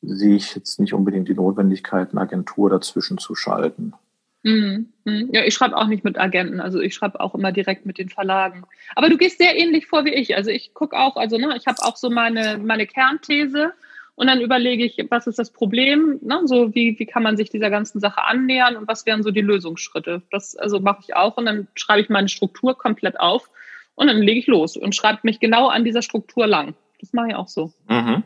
sehe 0.01 0.37
ich 0.37 0.55
jetzt 0.55 0.79
nicht 0.79 0.95
unbedingt 0.95 1.29
die 1.29 1.35
Notwendigkeit, 1.35 2.13
eine 2.13 2.21
Agentur 2.21 2.71
dazwischen 2.71 3.19
zu 3.19 3.35
schalten. 3.35 3.95
Mhm. 4.43 4.93
mhm. 5.05 5.31
Ja, 5.33 5.45
ich 5.45 5.55
schreibe 5.55 5.77
auch 5.77 5.87
nicht 5.87 6.05
mit 6.05 6.19
Agenten, 6.19 6.61
also 6.61 6.81
ich 6.81 6.95
schreibe 6.95 7.21
auch 7.21 7.35
immer 7.35 7.53
direkt 7.53 7.87
mit 7.87 7.99
den 7.99 8.09
Verlagen. 8.09 8.65
Aber 8.95 9.09
du 9.09 9.17
gehst 9.17 9.39
sehr 9.39 9.57
ähnlich 9.57 9.87
vor 9.87 10.05
wie 10.05 10.15
ich. 10.15 10.37
Also 10.37 10.51
ich 10.51 10.75
gucke 10.75 10.97
auch, 10.97 11.17
also 11.17 11.39
ne, 11.39 11.57
ich 11.57 11.67
habe 11.67 11.83
auch 11.83 11.97
so 11.97 12.11
meine, 12.11 12.59
meine 12.59 12.87
Kernthese 12.87 13.73
und 14.15 14.27
dann 14.27 14.41
überlege 14.41 14.85
ich, 14.85 14.97
was 15.11 15.27
ist 15.27 15.39
das 15.39 15.53
Problem, 15.53 16.19
ne? 16.23 16.41
so 16.45 16.75
wie, 16.75 16.99
wie 16.99 17.07
kann 17.07 17.23
man 17.23 17.37
sich 17.37 17.51
dieser 17.51 17.71
ganzen 17.71 18.01
Sache 18.01 18.25
annähern 18.25 18.77
und 18.77 18.89
was 18.89 19.07
wären 19.07 19.23
so 19.23 19.31
die 19.31 19.41
Lösungsschritte. 19.41 20.23
Das 20.31 20.57
also 20.57 20.81
mache 20.81 21.03
ich 21.03 21.15
auch 21.15 21.37
und 21.37 21.47
dann 21.47 21.69
schreibe 21.75 22.01
ich 22.01 22.09
meine 22.09 22.29
Struktur 22.29 22.77
komplett 22.77 23.21
auf 23.21 23.51
und 23.95 24.09
dann 24.09 24.23
lege 24.23 24.41
ich 24.41 24.47
los 24.47 24.77
und 24.77 24.95
schreibe 24.95 25.21
mich 25.23 25.41
genau 25.41 25.69
an 25.69 25.85
dieser 25.85 26.03
Struktur 26.03 26.47
lang. 26.47 26.75
Das 27.01 27.13
mache 27.13 27.29
ich 27.29 27.35
auch 27.35 27.49
so. 27.49 27.73
Mhm. 27.89 28.25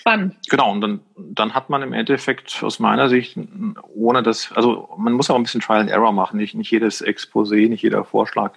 Spannend. 0.00 0.36
Genau, 0.48 0.72
und 0.72 0.80
dann, 0.80 1.00
dann 1.16 1.54
hat 1.54 1.68
man 1.68 1.82
im 1.82 1.92
Endeffekt 1.92 2.62
aus 2.62 2.78
meiner 2.78 3.10
Sicht, 3.10 3.38
ohne 3.94 4.22
das, 4.22 4.50
also 4.52 4.88
man 4.96 5.12
muss 5.12 5.28
auch 5.28 5.36
ein 5.36 5.42
bisschen 5.42 5.60
Trial 5.60 5.80
and 5.80 5.90
Error 5.90 6.12
machen. 6.12 6.38
Nicht, 6.38 6.54
nicht 6.54 6.70
jedes 6.70 7.04
Exposé, 7.04 7.68
nicht 7.68 7.82
jeder 7.82 8.04
Vorschlag 8.04 8.54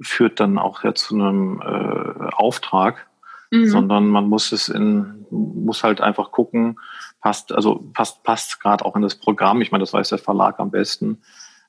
führt 0.00 0.40
dann 0.40 0.58
auch 0.58 0.82
ja 0.82 0.94
zu 0.94 1.14
einem 1.14 1.60
äh, 1.60 2.32
Auftrag, 2.32 3.06
mhm. 3.50 3.68
sondern 3.68 4.08
man 4.08 4.28
muss 4.28 4.50
es 4.52 4.70
in, 4.70 5.26
muss 5.30 5.84
halt 5.84 6.00
einfach 6.00 6.32
gucken, 6.32 6.80
passt, 7.20 7.52
also 7.52 7.84
passt, 7.92 8.22
passt 8.22 8.60
gerade 8.60 8.84
auch 8.84 8.96
in 8.96 9.02
das 9.02 9.14
Programm. 9.14 9.60
Ich 9.60 9.72
meine, 9.72 9.82
das 9.82 9.92
weiß 9.92 10.08
der 10.08 10.18
Verlag 10.18 10.58
am 10.58 10.70
besten. 10.70 11.20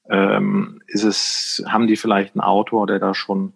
Ähm, 0.10 0.82
ist 0.88 1.04
es, 1.04 1.62
haben 1.68 1.88
die 1.88 1.98
vielleicht 1.98 2.36
einen 2.36 2.42
Autor, 2.42 2.88
der 2.88 3.00
da 3.00 3.14
schon 3.14 3.52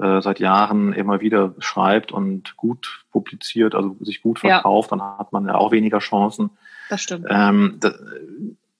äh, 0.00 0.20
seit 0.20 0.40
Jahren 0.40 0.92
immer 0.92 1.20
wieder 1.20 1.54
schreibt 1.58 2.12
und 2.12 2.56
gut 2.56 3.04
publiziert, 3.10 3.74
also 3.74 3.96
sich 4.00 4.22
gut 4.22 4.38
verkauft, 4.40 4.90
ja. 4.90 4.96
dann 4.96 5.18
hat 5.18 5.32
man 5.32 5.46
ja 5.46 5.54
auch 5.54 5.72
weniger 5.72 5.98
Chancen. 5.98 6.50
Das 6.88 7.02
stimmt. 7.02 7.26
Ähm, 7.30 7.78
da, 7.80 7.92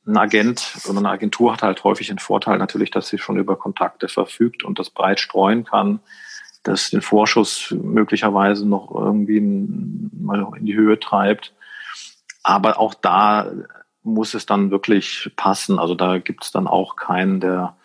ein 0.07 0.17
Agent 0.19 0.77
oder 0.89 0.99
eine 0.99 1.11
Agentur 1.11 1.53
hat 1.53 1.63
halt 1.63 1.83
häufig 1.85 2.09
den 2.09 2.19
Vorteil 2.19 2.59
natürlich, 2.59 2.91
dass 2.91 3.09
sie 3.09 3.19
schon 3.19 3.39
über 3.39 3.57
Kontakte 3.57 4.09
verfügt 4.09 4.63
und 4.63 4.79
das 4.79 4.91
breit 4.91 5.19
streuen 5.19 5.65
kann, 5.65 6.01
dass 6.63 6.91
den 6.91 7.01
Vorschuss 7.01 7.75
möglicherweise 7.83 8.69
noch 8.69 8.95
irgendwie 8.95 9.41
mal 9.41 10.47
in 10.57 10.67
die 10.67 10.75
Höhe 10.75 10.99
treibt. 11.01 11.55
Aber 12.43 12.79
auch 12.79 12.95
da 12.95 13.51
muss 14.03 14.35
es 14.35 14.45
dann 14.45 14.71
wirklich 14.71 15.33
passen. 15.37 15.79
Also 15.79 15.95
da 15.95 16.19
gibt 16.19 16.45
es 16.45 16.53
dann 16.53 16.67
auch 16.67 16.97
keinen, 16.97 17.41
der 17.41 17.77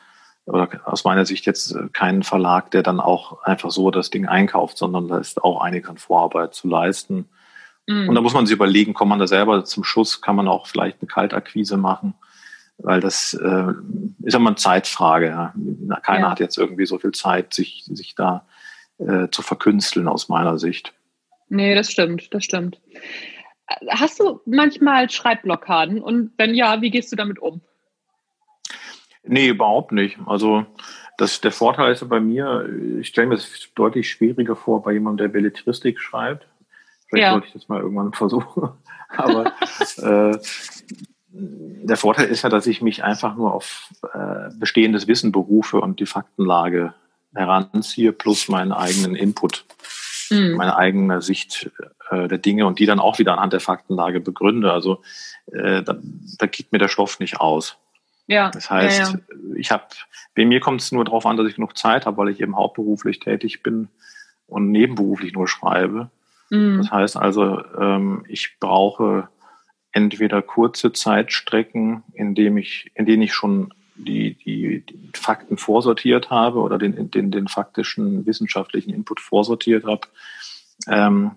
oder 0.49 0.69
aus 0.85 1.03
meiner 1.03 1.25
Sicht 1.25 1.45
jetzt 1.45 1.71
äh, 1.71 1.87
keinen 1.93 2.23
Verlag, 2.23 2.71
der 2.71 2.83
dann 2.83 2.99
auch 2.99 3.43
einfach 3.43 3.71
so 3.71 3.91
das 3.91 4.09
Ding 4.09 4.27
einkauft, 4.27 4.77
sondern 4.77 5.07
da 5.07 5.17
ist 5.17 5.43
auch 5.43 5.61
einiges 5.61 5.89
an 5.89 5.97
Vorarbeit 5.97 6.53
zu 6.53 6.67
leisten. 6.67 7.29
Mhm. 7.87 8.09
Und 8.09 8.15
da 8.15 8.21
muss 8.21 8.33
man 8.33 8.45
sich 8.45 8.55
überlegen, 8.55 8.93
kommt 8.93 9.09
man 9.09 9.19
da 9.19 9.27
selber 9.27 9.63
zum 9.65 9.83
Schuss, 9.83 10.21
kann 10.21 10.35
man 10.35 10.47
auch 10.47 10.67
vielleicht 10.67 11.01
eine 11.01 11.07
Kaltakquise 11.07 11.77
machen, 11.77 12.15
weil 12.77 12.99
das 12.99 13.33
äh, 13.33 13.73
ist 14.23 14.33
ja 14.33 14.39
mal 14.39 14.49
eine 14.49 14.55
Zeitfrage. 14.55 15.27
Ja. 15.27 15.53
Keiner 16.01 16.25
ja. 16.25 16.31
hat 16.31 16.39
jetzt 16.39 16.57
irgendwie 16.57 16.85
so 16.85 16.97
viel 16.97 17.11
Zeit, 17.11 17.53
sich, 17.53 17.85
sich 17.87 18.15
da 18.15 18.45
äh, 18.97 19.27
zu 19.29 19.41
verkünsteln 19.41 20.07
aus 20.07 20.29
meiner 20.29 20.57
Sicht. 20.57 20.93
Nee, 21.49 21.75
das 21.75 21.91
stimmt, 21.91 22.33
das 22.33 22.43
stimmt. 22.43 22.79
Hast 23.89 24.19
du 24.19 24.41
manchmal 24.45 25.09
Schreibblockaden 25.09 26.01
und 26.01 26.31
wenn 26.37 26.55
ja, 26.55 26.81
wie 26.81 26.89
gehst 26.89 27.11
du 27.11 27.15
damit 27.15 27.39
um? 27.39 27.61
Nee, 29.23 29.49
überhaupt 29.49 29.91
nicht. 29.91 30.17
Also 30.25 30.65
das, 31.17 31.41
der 31.41 31.51
Vorteil 31.51 31.91
ist 31.91 32.07
bei 32.07 32.19
mir, 32.19 32.67
ich 32.99 33.07
stelle 33.07 33.27
mir 33.27 33.35
das 33.35 33.69
deutlich 33.75 34.09
schwieriger 34.09 34.55
vor 34.55 34.81
bei 34.81 34.93
jemandem, 34.93 35.25
der 35.25 35.33
Belletristik 35.33 35.99
schreibt. 35.99 36.47
Vielleicht 37.07 37.23
ja. 37.23 37.31
sollte 37.31 37.47
ich 37.47 37.53
das 37.53 37.67
mal 37.67 37.81
irgendwann 37.81 38.13
versuchen. 38.13 38.69
Aber 39.09 39.53
äh, 39.97 40.37
der 41.31 41.97
Vorteil 41.97 42.27
ist 42.27 42.43
ja, 42.43 42.49
dass 42.49 42.67
ich 42.67 42.81
mich 42.81 43.03
einfach 43.03 43.35
nur 43.35 43.53
auf 43.53 43.89
äh, 44.13 44.49
bestehendes 44.55 45.07
Wissen 45.07 45.31
berufe 45.31 45.81
und 45.81 45.99
die 45.99 46.05
Faktenlage 46.05 46.93
heranziehe, 47.33 48.11
plus 48.11 48.47
meinen 48.47 48.71
eigenen 48.71 49.15
Input, 49.15 49.65
mhm. 50.29 50.55
meine 50.55 50.77
eigene 50.77 51.21
Sicht 51.21 51.69
äh, 52.09 52.27
der 52.27 52.37
Dinge 52.37 52.65
und 52.65 52.79
die 52.79 52.85
dann 52.85 52.99
auch 52.99 53.19
wieder 53.19 53.33
anhand 53.33 53.53
der 53.53 53.59
Faktenlage 53.59 54.19
begründe. 54.19 54.71
Also 54.71 55.01
äh, 55.51 55.83
da, 55.83 55.97
da 56.37 56.45
geht 56.47 56.71
mir 56.71 56.79
der 56.79 56.87
Stoff 56.87 57.19
nicht 57.19 57.39
aus. 57.39 57.77
Ja. 58.29 58.51
Das 58.51 58.69
heißt, 58.69 58.99
ja, 58.99 59.09
ja. 59.11 59.55
ich 59.55 59.71
habe, 59.71 59.85
bei 60.35 60.45
mir 60.45 60.59
kommt 60.59 60.81
es 60.81 60.91
nur 60.91 61.03
darauf 61.03 61.25
an, 61.25 61.35
dass 61.35 61.47
ich 61.47 61.55
genug 61.55 61.75
Zeit 61.75 62.05
habe, 62.05 62.17
weil 62.17 62.29
ich 62.29 62.39
eben 62.39 62.55
hauptberuflich 62.55 63.19
tätig 63.19 63.63
bin 63.63 63.89
und 64.45 64.69
nebenberuflich 64.71 65.33
nur 65.33 65.47
schreibe. 65.47 66.11
Mhm. 66.51 66.77
Das 66.77 66.91
heißt 66.91 67.17
also, 67.17 67.59
ähm, 67.75 68.23
ich 68.27 68.57
brauche 68.59 69.29
entweder 69.91 70.43
kurze 70.43 70.93
Zeitstrecken, 70.93 72.03
in, 72.13 72.35
dem 72.35 72.57
ich, 72.57 72.91
in 72.93 73.07
denen 73.07 73.23
ich 73.23 73.33
schon 73.33 73.73
die, 73.95 74.35
die, 74.35 74.85
die 74.85 75.09
Fakten 75.15 75.57
vorsortiert 75.57 76.29
habe 76.29 76.59
oder 76.59 76.77
den, 76.77 77.09
den, 77.09 77.31
den 77.31 77.47
faktischen 77.47 78.27
wissenschaftlichen 78.27 78.93
Input 78.93 79.19
vorsortiert 79.19 79.85
habe. 79.85 80.07
Ähm, 80.87 81.31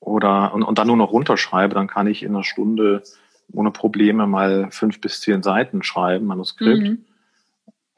oder 0.00 0.54
und, 0.54 0.62
und 0.62 0.78
dann 0.78 0.86
nur 0.86 0.96
noch 0.96 1.12
runterschreibe, 1.12 1.74
dann 1.74 1.86
kann 1.86 2.06
ich 2.06 2.22
in 2.22 2.34
einer 2.34 2.44
Stunde 2.44 3.02
ohne 3.52 3.70
Probleme 3.70 4.26
mal 4.26 4.70
fünf 4.70 5.00
bis 5.00 5.20
zehn 5.20 5.42
Seiten 5.42 5.82
schreiben, 5.82 6.26
Manuskript. 6.26 6.82
Mhm. 6.82 7.04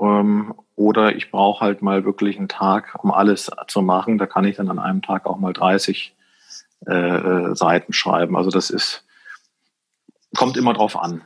Ähm, 0.00 0.55
oder 0.75 1.17
ich 1.17 1.31
brauche 1.31 1.65
halt 1.65 1.83
mal 1.83 2.05
wirklich 2.05 2.38
einen 2.38 2.49
Tag, 2.49 3.03
um 3.03 3.11
alles 3.11 3.50
zu 3.67 3.83
machen. 3.83 4.19
Da 4.19 4.26
kann 4.26 4.45
ich 4.45 4.57
dann 4.57 4.71
an 4.71 4.79
einem 4.79 5.03
Tag 5.03 5.26
auch 5.26 5.38
mal 5.38 5.53
30 5.53 6.15
äh, 6.87 6.93
äh, 6.93 7.55
Seiten 7.55 7.93
schreiben. 7.93 8.37
Also 8.37 8.50
das 8.50 8.71
ist, 8.71 9.05
kommt 10.37 10.57
immer 10.57 10.75
drauf 10.75 10.97
an. 10.99 11.23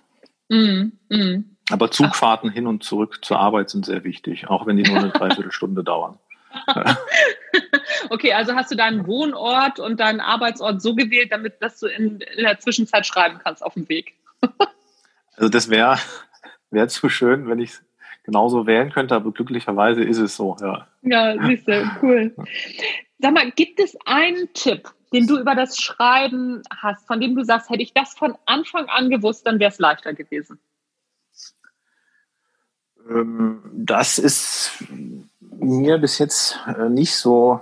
Mhm. 0.49 0.93
Mhm. 1.09 1.57
Aber 1.71 1.91
Zugfahrten 1.91 2.51
Ach. 2.51 2.55
hin 2.55 2.67
und 2.67 2.85
zurück 2.85 3.19
zur 3.23 3.41
Arbeit 3.41 3.71
sind 3.71 3.87
sehr 3.87 4.05
wichtig, 4.05 4.49
auch 4.49 4.67
wenn 4.67 4.77
die 4.77 4.85
nur 4.85 4.99
eine 4.99 5.11
Dreiviertelstunde 5.11 5.83
dauern. 5.83 6.19
okay, 8.11 8.33
also 8.33 8.55
hast 8.55 8.71
du 8.71 8.77
deinen 8.77 9.07
Wohnort 9.07 9.79
und 9.79 10.01
deinen 10.01 10.21
Arbeitsort 10.21 10.83
so 10.83 10.95
gewählt, 10.95 11.33
damit 11.33 11.61
dass 11.61 11.81
du 11.81 11.87
in, 11.87 12.21
in 12.21 12.45
der 12.45 12.59
Zwischenzeit 12.59 13.07
schreiben 13.07 13.39
kannst 13.43 13.63
auf 13.63 13.75
dem 13.75 13.89
Weg. 13.89 14.15
also 15.37 15.49
das 15.49 15.71
wäre 15.71 15.99
wär 16.71 16.89
zu 16.89 17.09
schön, 17.09 17.49
wenn 17.49 17.59
ich 17.59 17.71
es 17.71 17.85
genauso 18.25 18.67
wählen 18.67 18.93
könnte, 18.93 19.15
aber 19.15 19.33
glücklicherweise 19.33 20.05
ist 20.05 20.19
es 20.19 20.37
so, 20.37 20.57
ja. 20.61 20.87
Ja, 21.03 21.37
siehst 21.47 21.67
du, 21.67 21.91
cool. 22.03 22.35
Sag 23.19 23.35
mal, 23.35 23.51
gibt 23.51 23.81
es 23.81 23.97
einen 24.07 24.53
Tipp, 24.55 24.89
den 25.13 25.27
du 25.27 25.39
über 25.39 25.55
das 25.55 25.79
Schreiben 25.79 26.63
hast, 26.71 27.07
von 27.07 27.21
dem 27.21 27.35
du 27.35 27.45
sagst, 27.45 27.69
hätte 27.69 27.83
ich 27.83 27.93
das 27.93 28.15
von 28.15 28.35
Anfang 28.47 28.89
an 28.89 29.11
gewusst, 29.11 29.47
dann 29.47 29.59
wäre 29.59 29.71
es 29.71 29.79
leichter 29.79 30.15
gewesen? 30.15 30.59
Ähm, 33.11 33.63
das 33.73 34.19
ist 34.19 34.85
mir 35.41 35.99
bis 35.99 36.19
jetzt 36.19 36.59
äh, 36.67 36.89
nicht 36.89 37.15
so 37.17 37.61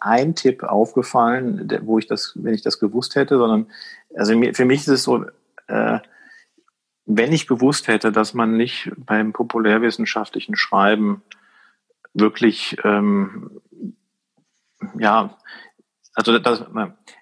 ein, 0.00 0.34
Tipp 0.34 0.64
aufgefallen, 0.64 1.70
wo 1.82 1.98
ich 1.98 2.06
das, 2.06 2.32
wenn 2.34 2.54
ich 2.54 2.62
das 2.62 2.80
gewusst 2.80 3.14
hätte, 3.14 3.38
sondern 3.38 3.70
also 4.16 4.32
für 4.52 4.64
mich 4.64 4.80
ist 4.80 4.88
es 4.88 5.02
so, 5.04 5.24
äh, 5.68 6.00
wenn 7.04 7.32
ich 7.32 7.46
gewusst 7.46 7.88
hätte, 7.88 8.12
dass 8.12 8.34
man 8.34 8.56
nicht 8.56 8.90
beim 8.96 9.32
populärwissenschaftlichen 9.32 10.56
Schreiben 10.56 11.22
wirklich, 12.14 12.76
ähm, 12.84 13.60
ja, 14.98 15.36
also 16.14 16.38
das, 16.38 16.64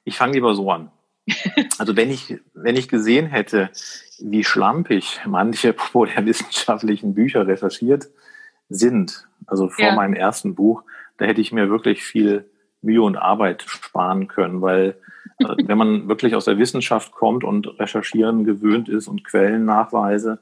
ich 0.05 0.17
fange 0.17 0.35
lieber 0.35 0.55
so 0.55 0.71
an. 0.71 0.91
Also 1.79 1.97
wenn 1.97 2.11
ich, 2.11 2.39
wenn 2.53 2.77
ich 2.77 2.89
gesehen 2.89 3.27
hätte, 3.27 3.71
wie 4.23 4.45
schlampig 4.45 5.21
manche 5.27 5.73
populärwissenschaftlichen 5.75 7.15
Bücher 7.15 7.47
recherchiert 7.47 8.09
sind, 8.69 9.29
also 9.47 9.69
vor 9.69 9.85
ja. 9.85 9.95
meinem 9.95 10.15
ersten 10.15 10.55
Buch, 10.55 10.85
da 11.17 11.25
hätte 11.27 11.41
ich 11.41 11.53
mir 11.53 11.69
wirklich 11.69 12.03
viel 12.03 12.49
Mühe 12.83 13.03
und 13.03 13.17
Arbeit 13.17 13.63
sparen 13.67 14.29
können, 14.29 14.63
weil 14.63 14.97
äh, 15.39 15.45
wenn 15.67 15.79
man 15.79 16.09
wirklich 16.09 16.35
aus 16.35 16.47
der 16.47 16.59
Wissenschaft 16.59 17.13
kommt 17.13 17.45
und 17.45 17.79
recherchieren 17.79 18.45
gewöhnt 18.45 18.89
ist 18.89 19.09
und 19.09 19.25
Quellennachweise, 19.25 20.39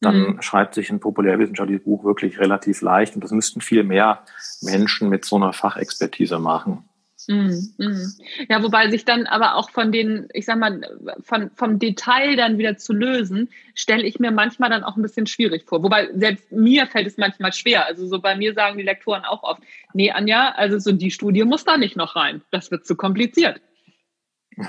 dann 0.00 0.20
mhm. 0.20 0.42
schreibt 0.42 0.74
sich 0.74 0.90
ein 0.90 1.00
populärwissenschaftliches 1.00 1.84
Buch 1.84 2.04
wirklich 2.04 2.40
relativ 2.40 2.82
leicht 2.82 3.14
und 3.14 3.22
das 3.22 3.30
müssten 3.30 3.60
viel 3.60 3.84
mehr 3.84 4.24
Menschen 4.60 5.08
mit 5.08 5.24
so 5.24 5.36
einer 5.36 5.52
Fachexpertise 5.52 6.38
machen. 6.38 6.84
Mhm, 7.28 7.74
mhm. 7.78 8.12
Ja, 8.48 8.62
wobei 8.62 8.90
sich 8.90 9.04
dann 9.04 9.26
aber 9.26 9.54
auch 9.54 9.70
von 9.70 9.92
den, 9.92 10.28
ich 10.32 10.44
sag 10.44 10.58
mal, 10.58 10.80
von, 11.22 11.50
vom 11.54 11.78
Detail 11.78 12.36
dann 12.36 12.58
wieder 12.58 12.76
zu 12.76 12.92
lösen, 12.92 13.48
stelle 13.74 14.04
ich 14.04 14.18
mir 14.18 14.32
manchmal 14.32 14.70
dann 14.70 14.82
auch 14.82 14.96
ein 14.96 15.02
bisschen 15.02 15.26
schwierig 15.26 15.64
vor. 15.66 15.82
Wobei 15.82 16.10
selbst 16.14 16.50
mir 16.50 16.86
fällt 16.86 17.06
es 17.06 17.18
manchmal 17.18 17.52
schwer. 17.52 17.86
Also 17.86 18.06
so 18.06 18.20
bei 18.20 18.36
mir 18.36 18.54
sagen 18.54 18.76
die 18.76 18.84
Lektoren 18.84 19.24
auch 19.24 19.42
oft, 19.42 19.62
nee, 19.94 20.10
Anja, 20.10 20.52
also 20.56 20.78
so 20.78 20.92
die 20.92 21.10
Studie 21.10 21.44
muss 21.44 21.64
da 21.64 21.76
nicht 21.76 21.96
noch 21.96 22.16
rein. 22.16 22.42
Das 22.50 22.70
wird 22.70 22.86
zu 22.86 22.96
kompliziert. 22.96 23.60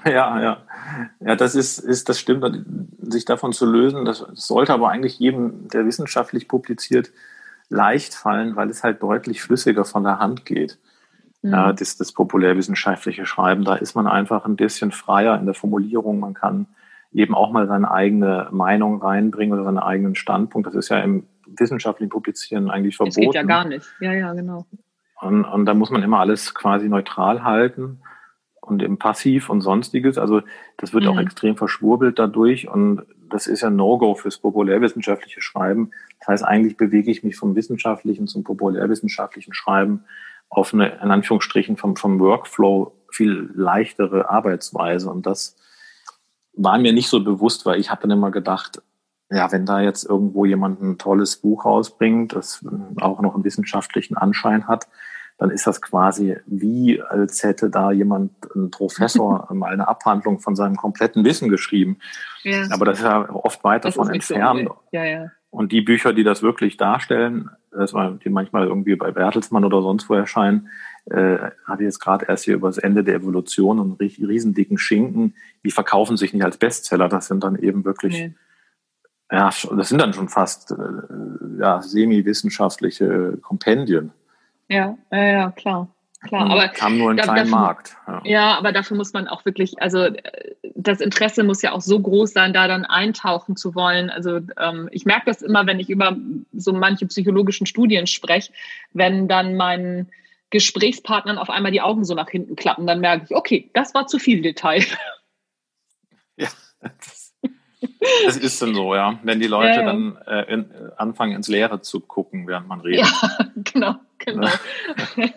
Ja, 0.06 0.42
ja. 0.42 0.66
Ja, 1.20 1.36
das 1.36 1.56
ist, 1.56 1.80
ist 1.80 2.08
das 2.08 2.18
stimmt, 2.18 2.66
sich 3.02 3.26
davon 3.26 3.52
zu 3.52 3.66
lösen. 3.66 4.06
Das 4.06 4.26
sollte 4.34 4.74
aber 4.74 4.90
eigentlich 4.90 5.20
jedem, 5.20 5.68
der 5.68 5.86
wissenschaftlich 5.86 6.48
publiziert, 6.48 7.12
leicht 7.68 8.14
fallen, 8.14 8.56
weil 8.56 8.70
es 8.70 8.84
halt 8.84 9.04
deutlich 9.04 9.42
flüssiger 9.42 9.84
von 9.84 10.06
der 10.06 10.20
Hand 10.20 10.46
geht. 10.46 10.80
Mhm. 11.44 11.52
Ja, 11.52 11.74
das, 11.74 11.98
das 11.98 12.12
populärwissenschaftliche 12.14 13.26
Schreiben, 13.26 13.64
da 13.64 13.76
ist 13.76 13.96
man 13.96 14.08
einfach 14.08 14.46
ein 14.46 14.56
bisschen 14.56 14.92
freier 14.92 15.38
in 15.38 15.46
der 15.46 15.54
Formulierung. 15.54 16.20
Man 16.20 16.34
kann 16.34 16.68
eben 17.12 17.36
auch 17.36 17.52
mal 17.52 17.68
seine 17.68 17.92
eigene 17.92 18.48
Meinung 18.52 19.02
reinbringen 19.02 19.54
oder 19.54 19.66
seinen 19.66 19.78
eigenen 19.78 20.16
Standpunkt. 20.16 20.68
Das 20.68 20.74
ist 20.74 20.90
ja 20.90 21.00
im 21.00 21.28
wissenschaftlichen 21.46 22.10
Publizieren 22.10 22.72
eigentlich 22.72 22.96
verboten. 22.96 23.22
Das 23.22 23.26
geht 23.26 23.36
ja 23.36 23.44
gar 23.44 23.68
nicht. 23.68 23.86
Ja, 24.00 24.14
ja, 24.14 24.34
genau. 24.34 24.66
Und, 25.22 25.46
und 25.46 25.66
da 25.66 25.74
muss 25.74 25.92
man 25.92 26.02
immer 26.02 26.20
alles 26.20 26.56
quasi 26.56 26.90
neutral 26.90 27.44
halten 27.44 28.00
und 28.62 28.82
im 28.82 28.98
Passiv 28.98 29.50
und 29.50 29.62
sonstiges. 29.62 30.18
Also 30.18 30.42
das 30.78 30.94
wird 30.94 31.04
mhm. 31.04 31.10
auch 31.10 31.20
extrem 31.20 31.58
verschwurbelt 31.58 32.20
dadurch 32.20 32.68
und 32.68 33.04
das 33.30 33.48
ist 33.48 33.62
ja 33.62 33.70
No-Go 33.70 34.16
fürs 34.16 34.38
populärwissenschaftliche 34.38 35.42
Schreiben. 35.42 35.92
Das 36.20 36.28
heißt, 36.28 36.46
eigentlich 36.46 36.78
bewege 36.78 37.12
ich 37.12 37.24
mich 37.24 37.36
vom 37.36 37.56
wissenschaftlichen 37.56 38.28
zum 38.28 38.44
populärwissenschaftlichen 38.44 39.54
Schreiben 39.54 40.04
auf 40.56 40.74
eine, 40.74 41.00
in 41.02 41.12
Anführungsstrichen, 41.12 41.78
vom, 41.78 41.96
vom 41.96 42.20
Workflow 42.20 42.94
viel 43.12 43.52
leichtere 43.54 44.30
Arbeitsweise. 44.30 45.10
Und 45.10 45.26
das 45.26 45.56
war 46.54 46.78
mir 46.78 46.94
nicht 46.94 47.10
so 47.10 47.24
bewusst, 47.24 47.66
weil 47.66 47.80
ich 47.80 47.90
habe 47.90 48.02
dann 48.04 48.12
immer 48.12 48.32
gedacht, 48.32 48.82
ja, 49.30 49.52
wenn 49.52 49.66
da 49.66 49.82
jetzt 49.82 50.04
irgendwo 50.04 50.46
jemand 50.46 50.82
ein 50.82 50.98
tolles 50.98 51.38
Buch 51.38 51.66
rausbringt, 51.66 52.36
das 52.36 52.64
auch 52.98 53.22
noch 53.22 53.34
einen 53.34 53.44
wissenschaftlichen 53.44 54.16
Anschein 54.16 54.68
hat, 54.68 54.88
dann 55.38 55.50
ist 55.50 55.66
das 55.66 55.82
quasi 55.82 56.38
wie, 56.46 57.02
als 57.02 57.44
hätte 57.44 57.70
da 57.70 57.92
jemand, 57.92 58.32
ein 58.56 58.70
Professor, 58.70 59.48
mal 59.54 59.74
eine 59.74 59.88
Abhandlung 59.88 60.40
von 60.40 60.56
seinem 60.56 60.76
kompletten 60.76 61.26
Wissen 61.26 61.50
geschrieben. 61.50 61.98
Ja. 62.44 62.68
Aber 62.72 62.86
das 62.86 63.00
ist 63.00 63.06
ja 63.06 63.30
oft 63.30 63.64
weit 63.64 63.86
davon 63.86 64.10
entfernt. 64.10 64.68
So, 64.68 64.76
ja, 64.92 65.04
ja. 65.04 65.32
Und 65.54 65.72
die 65.72 65.82
Bücher, 65.82 66.14
die 66.14 66.24
das 66.24 66.42
wirklich 66.42 66.78
darstellen, 66.78 67.52
das 67.70 67.94
war, 67.94 68.14
die 68.14 68.30
manchmal 68.30 68.66
irgendwie 68.66 68.96
bei 68.96 69.12
Bertelsmann 69.12 69.64
oder 69.64 69.84
sonst 69.84 70.10
wo 70.10 70.16
erscheinen, 70.16 70.70
äh, 71.06 71.38
habe 71.68 71.84
ich 71.84 71.86
jetzt 71.86 72.00
gerade 72.00 72.26
erst 72.28 72.46
hier 72.46 72.56
über 72.56 72.70
das 72.70 72.80
Ende 72.80 73.04
der 73.04 73.14
Evolution 73.14 73.78
und 73.78 74.02
riesendicken 74.02 74.80
Schinken, 74.80 75.36
die 75.64 75.70
verkaufen 75.70 76.18
sich 76.18 76.34
nicht 76.34 76.44
als 76.44 76.58
Bestseller, 76.58 77.08
das 77.08 77.28
sind 77.28 77.44
dann 77.44 77.56
eben 77.56 77.86
wirklich, 77.86 78.14
nee. 78.14 78.34
ja, 79.32 79.52
das 79.52 79.90
sind 79.90 80.02
dann 80.02 80.14
schon 80.14 80.28
fast 80.28 80.72
äh, 80.72 81.60
ja, 81.60 81.84
semi-wissenschaftliche 81.84 83.38
Kompendien. 83.44 84.12
Ja, 84.70 84.98
ja, 85.12 85.52
klar. 85.52 85.88
Klar, 86.24 86.50
aber 86.50 86.72
haben 86.80 86.98
nur 86.98 87.10
einen 87.10 87.18
da, 87.18 87.24
kleinen 87.24 87.52
dafür, 87.52 87.52
Markt. 87.52 87.98
Ja. 88.08 88.22
ja. 88.24 88.58
aber 88.58 88.72
dafür 88.72 88.98
muss 88.98 89.14
man 89.14 89.28
auch 89.28 89.46
wirklich, 89.46 89.82
also 89.82 90.08
das 90.76 91.02
Interesse 91.02 91.44
muss 91.44 91.62
ja 91.62 91.74
auch 91.74 91.82
so 91.82 92.00
groß 92.00 92.32
sein, 92.32 92.54
da 92.54 92.68
dann 92.68 92.86
eintauchen 92.86 93.56
zu 93.56 93.76
wollen. 93.76 94.10
Also 94.10 94.40
ähm, 94.58 94.90
ich 94.92 95.06
merke 95.06 95.26
das 95.26 95.42
immer, 95.42 95.68
wenn 95.68 95.80
ich 95.80 95.90
über 95.90 96.16
so 96.54 96.74
manche 96.74 97.06
psychologischen 97.08 97.68
Studien 97.68 98.08
spreche, 98.08 98.54
wenn 98.94 99.28
dann 99.28 99.56
meinen 99.56 100.12
Gesprächspartnern 100.50 101.38
auf 101.38 101.50
einmal 101.50 101.72
die 101.72 101.82
Augen 101.82 102.06
so 102.06 102.14
nach 102.14 102.30
hinten 102.30 102.56
klappen, 102.56 102.88
dann 102.88 103.00
merke 103.00 103.26
ich, 103.26 103.36
okay, 103.36 103.70
das 103.74 103.94
war 103.94 104.08
zu 104.08 104.20
viel 104.20 104.42
Detail. 104.42 104.86
Ja, 106.38 106.50
das, 106.82 107.23
das 108.26 108.38
ist 108.38 108.62
dann 108.62 108.74
so, 108.76 108.96
ja. 108.96 109.20
Wenn 109.24 109.40
die 109.40 109.48
Leute 109.48 109.80
ja, 109.80 109.82
ja. 109.82 109.86
dann 109.86 110.18
äh, 110.28 110.54
in, 110.54 110.72
anfangen 110.98 111.36
ins 111.36 111.48
Leere 111.48 111.82
zu 111.82 112.00
gucken, 112.00 112.48
während 112.48 112.68
man 112.68 112.82
redet. 112.82 113.06
Ja, 113.06 113.52
genau. 113.56 113.96
Genau. 114.26 114.48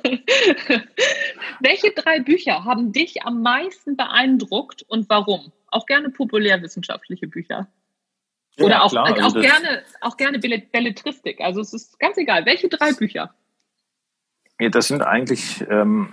Welche 1.61 1.90
drei 1.92 2.20
Bücher 2.20 2.64
haben 2.64 2.92
dich 2.92 3.24
am 3.24 3.42
meisten 3.42 3.96
beeindruckt 3.96 4.85
und 4.87 5.11
warum? 5.11 5.52
Auch 5.68 5.87
gerne 5.87 6.11
populärwissenschaftliche 6.11 7.26
Bücher. 7.26 7.66
Oder 8.59 8.76
ja, 8.76 8.83
auch, 8.83 8.90
klar, 8.90 9.07
also 9.07 9.38
auch, 9.38 9.42
gerne, 9.42 9.83
auch 10.00 10.16
gerne 10.16 10.38
Belletristik. 10.38 11.40
Also 11.40 11.61
es 11.61 11.72
ist 11.72 11.98
ganz 11.98 12.16
egal. 12.16 12.46
Welche 12.46 12.68
drei 12.68 12.92
Bücher? 12.92 13.35
Ja, 14.61 14.68
das 14.70 14.88
sind 14.88 15.02
eigentlich 15.02 15.64
ähm, 15.68 16.12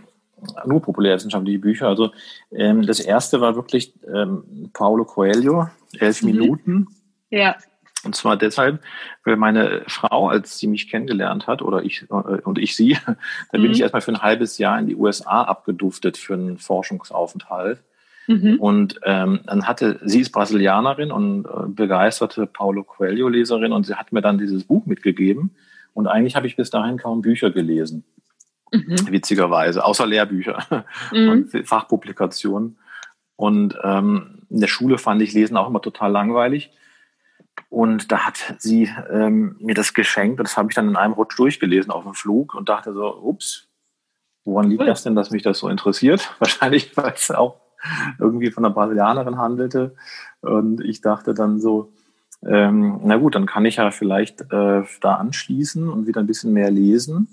nur 0.66 0.82
populärwissenschaftliche 0.82 1.60
Bücher. 1.60 1.88
Also 1.88 2.12
ähm, 2.52 2.86
das 2.86 3.00
erste 3.00 3.42
war 3.42 3.56
wirklich 3.56 3.94
ähm, 4.14 4.70
Paulo 4.74 5.06
Coelho, 5.06 5.68
elf 6.00 6.22
mhm. 6.22 6.32
Minuten. 6.32 6.88
Ja. 7.30 7.56
Und 8.04 8.16
zwar 8.16 8.36
deshalb, 8.36 8.82
weil 9.24 9.38
meine 9.38 9.84
Frau, 9.88 10.28
als 10.28 10.60
sie 10.60 10.68
mich 10.68 10.90
kennengelernt 10.90 11.48
hat, 11.48 11.62
oder 11.62 11.84
ich 11.84 12.06
äh, 12.10 12.42
und 12.44 12.60
ich 12.60 12.76
sie, 12.76 12.98
da 13.06 13.16
bin 13.52 13.64
mhm. 13.64 13.72
ich 13.72 13.82
erstmal 13.82 14.02
für 14.02 14.12
ein 14.12 14.22
halbes 14.22 14.58
Jahr 14.58 14.78
in 14.78 14.88
die 14.88 14.96
USA 14.96 15.44
abgeduftet 15.44 16.18
für 16.18 16.34
einen 16.34 16.58
Forschungsaufenthalt. 16.58 17.82
Mhm. 18.28 18.56
Und 18.60 19.00
ähm, 19.04 19.42
dann 19.46 19.68
hatte, 19.68 20.00
sie 20.04 20.22
ist 20.22 20.32
Brasilianerin 20.32 21.12
und 21.12 21.46
äh, 21.46 21.68
begeisterte 21.68 22.46
Paulo 22.46 22.84
Coelho-Leserin 22.84 23.74
und 23.74 23.86
sie 23.86 23.96
hat 23.96 24.12
mir 24.12 24.22
dann 24.22 24.38
dieses 24.38 24.64
Buch 24.64 24.86
mitgegeben. 24.86 25.56
Und 25.94 26.08
eigentlich 26.08 26.36
habe 26.36 26.48
ich 26.48 26.56
bis 26.56 26.70
dahin 26.70 26.98
kaum 26.98 27.22
Bücher 27.22 27.52
gelesen. 27.52 28.04
Mhm. 28.74 29.12
Witzigerweise, 29.12 29.86
außer 29.86 30.08
Lehrbücher 30.08 30.86
mhm. 31.14 31.30
und 31.30 31.68
Fachpublikationen. 31.68 32.78
Und 33.36 33.78
ähm, 33.84 34.42
in 34.50 34.60
der 34.60 34.68
Schule 34.68 34.98
fand 34.98 35.22
ich 35.22 35.34
Lesen 35.34 35.58
auch 35.58 35.68
immer 35.68 35.82
total 35.82 36.12
langweilig. 36.12 36.72
Und 37.70 38.12
da 38.12 38.20
hat 38.20 38.56
sie 38.58 38.90
ähm, 39.12 39.58
mir 39.60 39.76
das 39.76 39.94
geschenkt 39.94 40.40
und 40.40 40.48
das 40.48 40.58
habe 40.58 40.70
ich 40.70 40.76
dann 40.76 40.90
in 40.90 40.96
einem 40.96 41.14
Rutsch 41.14 41.38
durchgelesen 41.38 41.92
auf 41.92 42.04
dem 42.04 42.14
Flug 42.14 42.56
und 42.56 42.70
dachte 42.70 42.94
so, 42.94 43.16
ups, 43.16 43.68
woran 44.44 44.70
liegt 44.70 44.82
das 44.82 45.04
denn, 45.04 45.16
dass 45.16 45.32
mich 45.32 45.44
das 45.44 45.60
so 45.60 45.70
interessiert? 45.70 46.34
Wahrscheinlich, 46.40 46.96
weil 46.98 47.14
es 47.14 47.30
auch 47.32 47.60
irgendwie 48.20 48.50
von 48.50 48.66
einer 48.66 48.74
Brasilianerin 48.74 49.38
handelte. 49.38 49.96
Und 50.42 50.82
ich 50.82 51.02
dachte 51.02 51.34
dann 51.34 51.60
so, 51.60 51.94
ähm, 52.46 53.00
na 53.04 53.18
gut, 53.18 53.36
dann 53.36 53.46
kann 53.46 53.66
ich 53.66 53.78
ja 53.78 53.92
vielleicht 53.92 54.42
äh, 54.52 54.84
da 55.02 55.16
anschließen 55.16 55.90
und 55.90 56.08
wieder 56.08 56.22
ein 56.22 56.28
bisschen 56.28 56.54
mehr 56.54 56.72
lesen. 56.72 57.28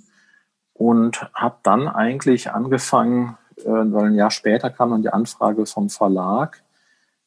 Und 0.81 1.31
habe 1.35 1.57
dann 1.63 1.89
eigentlich 1.89 2.53
angefangen, 2.53 3.37
äh, 3.59 3.65
weil 3.69 4.07
ein 4.07 4.15
Jahr 4.15 4.31
später 4.31 4.71
kam 4.71 4.93
dann 4.93 5.03
die 5.03 5.11
Anfrage 5.11 5.67
vom 5.67 5.91
Verlag 5.91 6.63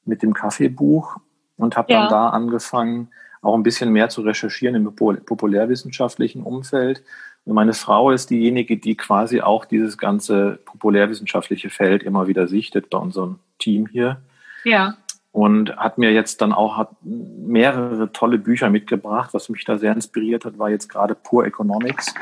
mit 0.05 0.23
dem 0.23 0.33
Kaffeebuch 0.33 1.17
und 1.57 1.77
habe 1.77 1.93
ja. 1.93 1.99
dann 1.99 2.09
da 2.09 2.29
angefangen, 2.29 3.09
auch 3.43 3.53
ein 3.53 3.61
bisschen 3.61 3.91
mehr 3.91 4.09
zu 4.09 4.21
recherchieren 4.21 4.73
im 4.73 4.95
populärwissenschaftlichen 4.95 6.41
Umfeld. 6.41 7.03
Und 7.45 7.53
meine 7.53 7.73
Frau 7.73 8.09
ist 8.09 8.31
diejenige, 8.31 8.77
die 8.77 8.97
quasi 8.97 9.41
auch 9.41 9.65
dieses 9.65 9.99
ganze 9.99 10.57
populärwissenschaftliche 10.65 11.69
Feld 11.69 12.01
immer 12.01 12.25
wieder 12.25 12.47
sichtet 12.47 12.89
bei 12.89 12.97
unserem 12.97 13.37
Team 13.59 13.85
hier. 13.85 14.19
Ja. 14.63 14.95
Und 15.31 15.77
hat 15.77 15.99
mir 15.99 16.11
jetzt 16.11 16.41
dann 16.41 16.53
auch 16.53 16.87
mehrere 17.03 18.11
tolle 18.13 18.39
Bücher 18.39 18.71
mitgebracht. 18.71 19.31
Was 19.35 19.49
mich 19.49 19.63
da 19.63 19.77
sehr 19.77 19.93
inspiriert 19.93 20.43
hat, 20.43 20.57
war 20.57 20.71
jetzt 20.71 20.89
gerade 20.89 21.13
Pure 21.13 21.45
Economics. 21.45 22.15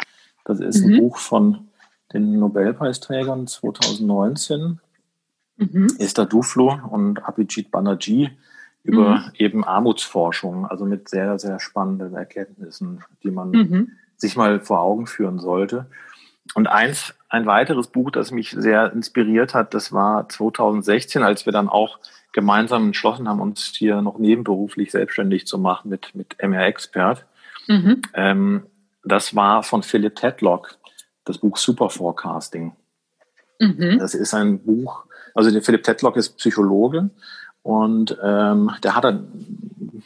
Das 0.45 0.59
ist 0.59 0.85
mhm. 0.85 0.93
ein 0.93 0.99
Buch 0.99 1.17
von 1.17 1.67
den 2.13 2.39
Nobelpreisträgern 2.39 3.47
2019. 3.47 4.79
Mhm. 5.57 5.87
Esther 5.99 6.25
Duflo 6.25 6.79
und 6.89 7.23
Abhijit 7.23 7.71
Banerjee 7.71 8.31
über 8.83 9.17
mhm. 9.17 9.31
eben 9.35 9.63
Armutsforschung, 9.63 10.65
also 10.65 10.85
mit 10.85 11.09
sehr, 11.09 11.37
sehr 11.37 11.59
spannenden 11.59 12.15
Erkenntnissen, 12.15 13.03
die 13.23 13.31
man 13.31 13.51
mhm. 13.51 13.91
sich 14.17 14.35
mal 14.35 14.59
vor 14.59 14.81
Augen 14.81 15.05
führen 15.05 15.39
sollte. 15.39 15.85
Und 16.55 16.67
eins, 16.67 17.13
ein 17.29 17.45
weiteres 17.45 17.87
Buch, 17.87 18.11
das 18.11 18.31
mich 18.31 18.51
sehr 18.51 18.91
inspiriert 18.91 19.53
hat, 19.53 19.73
das 19.73 19.93
war 19.93 20.27
2016, 20.27 21.21
als 21.21 21.45
wir 21.45 21.53
dann 21.53 21.69
auch 21.69 21.99
gemeinsam 22.33 22.87
entschlossen 22.87 23.29
haben, 23.29 23.39
uns 23.39 23.73
hier 23.75 24.01
noch 24.01 24.17
nebenberuflich 24.17 24.91
selbstständig 24.91 25.45
zu 25.45 25.59
machen 25.59 25.89
mit, 25.89 26.15
mit 26.15 26.39
MR 26.39 26.65
Expert. 26.65 27.25
Mhm. 27.67 28.01
Ähm, 28.13 28.63
das 29.03 29.35
war 29.35 29.63
von 29.63 29.83
Philip 29.83 30.15
Tedlock, 30.15 30.77
das 31.25 31.37
Buch 31.37 31.57
Super 31.57 31.89
Forecasting. 31.89 32.75
Mhm. 33.59 33.99
Das 33.99 34.13
ist 34.13 34.33
ein 34.33 34.59
Buch, 34.59 35.05
also 35.33 35.51
der 35.51 35.61
Philip 35.61 35.83
Tedlock 35.83 36.17
ist 36.17 36.37
Psychologe 36.37 37.09
und 37.63 38.17
ähm, 38.23 38.71
der 38.83 38.95
hat 38.95 39.05
ein 39.05 40.03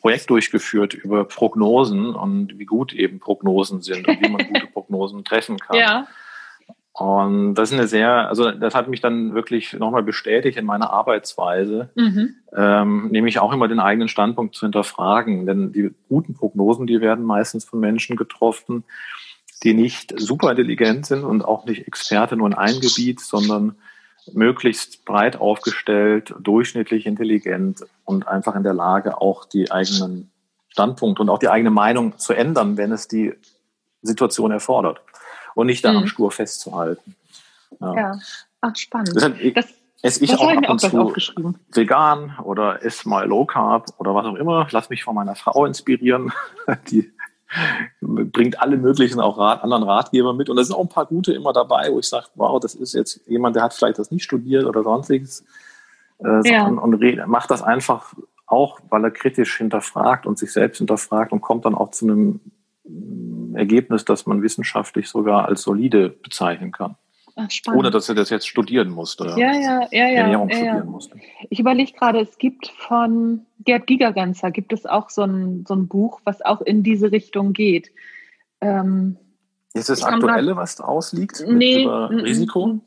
Projekt 0.00 0.30
durchgeführt 0.30 0.94
über 0.94 1.24
Prognosen 1.24 2.14
und 2.14 2.58
wie 2.58 2.64
gut 2.64 2.92
eben 2.92 3.18
Prognosen 3.18 3.82
sind 3.82 4.06
und 4.06 4.20
wie 4.20 4.28
man 4.28 4.46
gute 4.46 4.66
Prognosen 4.72 5.24
treffen 5.24 5.58
kann. 5.58 5.76
Ja. 5.76 6.06
Und 6.98 7.54
das 7.54 7.70
ist 7.70 7.78
eine 7.78 7.86
sehr, 7.86 8.28
also 8.28 8.50
das 8.50 8.74
hat 8.74 8.88
mich 8.88 9.00
dann 9.00 9.32
wirklich 9.32 9.72
nochmal 9.74 10.02
bestätigt 10.02 10.58
in 10.58 10.66
meiner 10.66 10.90
Arbeitsweise, 10.90 11.90
mhm. 11.94 12.34
ähm, 12.52 13.08
nämlich 13.10 13.38
auch 13.38 13.52
immer 13.52 13.68
den 13.68 13.78
eigenen 13.78 14.08
Standpunkt 14.08 14.56
zu 14.56 14.66
hinterfragen. 14.66 15.46
Denn 15.46 15.72
die 15.72 15.94
guten 16.08 16.34
Prognosen, 16.34 16.88
die 16.88 17.00
werden 17.00 17.24
meistens 17.24 17.64
von 17.64 17.78
Menschen 17.78 18.16
getroffen, 18.16 18.82
die 19.62 19.74
nicht 19.74 20.18
super 20.18 20.50
intelligent 20.50 21.06
sind 21.06 21.22
und 21.22 21.44
auch 21.44 21.66
nicht 21.66 21.86
Experte 21.86 22.36
nur 22.36 22.48
in 22.48 22.54
einem 22.54 22.80
Gebiet, 22.80 23.20
sondern 23.20 23.76
möglichst 24.32 25.04
breit 25.04 25.40
aufgestellt, 25.40 26.34
durchschnittlich 26.40 27.06
intelligent 27.06 27.84
und 28.04 28.26
einfach 28.26 28.56
in 28.56 28.64
der 28.64 28.74
Lage, 28.74 29.20
auch 29.20 29.44
die 29.44 29.70
eigenen 29.70 30.32
Standpunkte 30.68 31.22
und 31.22 31.30
auch 31.30 31.38
die 31.38 31.48
eigene 31.48 31.70
Meinung 31.70 32.18
zu 32.18 32.32
ändern, 32.32 32.76
wenn 32.76 32.90
es 32.90 33.06
die 33.06 33.34
Situation 34.02 34.50
erfordert 34.50 35.00
und 35.58 35.66
nicht 35.66 35.84
daran 35.84 36.02
mhm. 36.02 36.06
stur 36.06 36.30
festzuhalten. 36.30 37.16
Ja, 37.80 37.94
ja. 37.94 38.18
ach 38.60 38.76
spannend. 38.76 39.10
Deshalb, 39.16 39.54
das, 39.54 39.66
esse 40.02 40.22
ich 40.22 40.38
auch 40.38 40.48
ab 40.48 40.70
und 40.70 40.80
zu 40.80 41.52
vegan 41.72 42.38
oder 42.44 42.84
esse 42.84 43.08
mal 43.08 43.26
Low 43.26 43.44
Carb 43.44 43.88
oder 43.98 44.14
was 44.14 44.26
auch 44.26 44.36
immer. 44.36 44.68
Lass 44.70 44.88
mich 44.88 45.02
von 45.02 45.16
meiner 45.16 45.34
Frau 45.34 45.66
inspirieren. 45.66 46.32
Die 46.90 47.12
bringt 48.00 48.62
alle 48.62 48.76
möglichen 48.76 49.18
auch 49.18 49.36
Rat, 49.36 49.64
anderen 49.64 49.82
Ratgeber 49.82 50.32
mit. 50.32 50.48
Und 50.48 50.56
da 50.56 50.62
sind 50.62 50.76
auch 50.76 50.82
ein 50.82 50.88
paar 50.88 51.06
gute 51.06 51.32
immer 51.32 51.52
dabei, 51.52 51.90
wo 51.90 51.98
ich 51.98 52.06
sage, 52.06 52.26
wow, 52.36 52.60
das 52.60 52.76
ist 52.76 52.94
jetzt 52.94 53.20
jemand, 53.26 53.56
der 53.56 53.64
hat 53.64 53.74
vielleicht 53.74 53.98
das 53.98 54.12
nicht 54.12 54.22
studiert 54.22 54.64
oder 54.64 54.84
sonstiges. 54.84 55.44
Äh, 56.22 56.52
ja. 56.52 56.66
und, 56.66 56.78
und 56.78 57.26
macht 57.26 57.50
das 57.50 57.64
einfach 57.64 58.14
auch, 58.46 58.78
weil 58.90 59.02
er 59.02 59.10
kritisch 59.10 59.56
hinterfragt 59.56 60.24
und 60.24 60.38
sich 60.38 60.52
selbst 60.52 60.78
hinterfragt 60.78 61.32
und 61.32 61.40
kommt 61.40 61.64
dann 61.64 61.74
auch 61.74 61.90
zu 61.90 62.04
einem 62.04 62.40
Ergebnis, 63.58 64.04
das 64.04 64.26
man 64.26 64.42
wissenschaftlich 64.42 65.08
sogar 65.08 65.46
als 65.46 65.62
solide 65.62 66.08
bezeichnen 66.08 66.72
kann. 66.72 66.96
Ach, 67.40 67.48
Ohne 67.72 67.92
dass 67.92 68.08
er 68.08 68.16
das 68.16 68.30
jetzt 68.30 68.48
studieren 68.48 68.90
musste. 68.90 69.26
Ja, 69.36 69.52
ja, 69.52 69.86
ja, 69.92 70.08
ja. 70.08 70.46
ja, 70.48 70.48
ja. 70.48 70.84
Musste. 70.84 71.16
Ich 71.50 71.60
überlege 71.60 71.92
gerade, 71.92 72.20
es 72.20 72.36
gibt 72.38 72.66
von 72.66 73.46
Gerd 73.64 73.86
Gigerganzer 73.86 74.50
gibt 74.50 74.72
es 74.72 74.86
auch 74.86 75.08
so 75.08 75.22
ein, 75.22 75.64
so 75.66 75.74
ein 75.74 75.86
Buch, 75.86 76.20
was 76.24 76.42
auch 76.42 76.60
in 76.60 76.82
diese 76.82 77.12
Richtung 77.12 77.52
geht. 77.52 77.92
Ähm, 78.60 79.16
ist 79.72 79.88
das 79.88 80.02
Aktuelle, 80.02 80.56
was 80.56 80.76
da 80.76 80.84
ausliegt? 80.84 81.44
Nee. 81.46 81.84
Über 81.84 82.10
Risiko? 82.10 82.80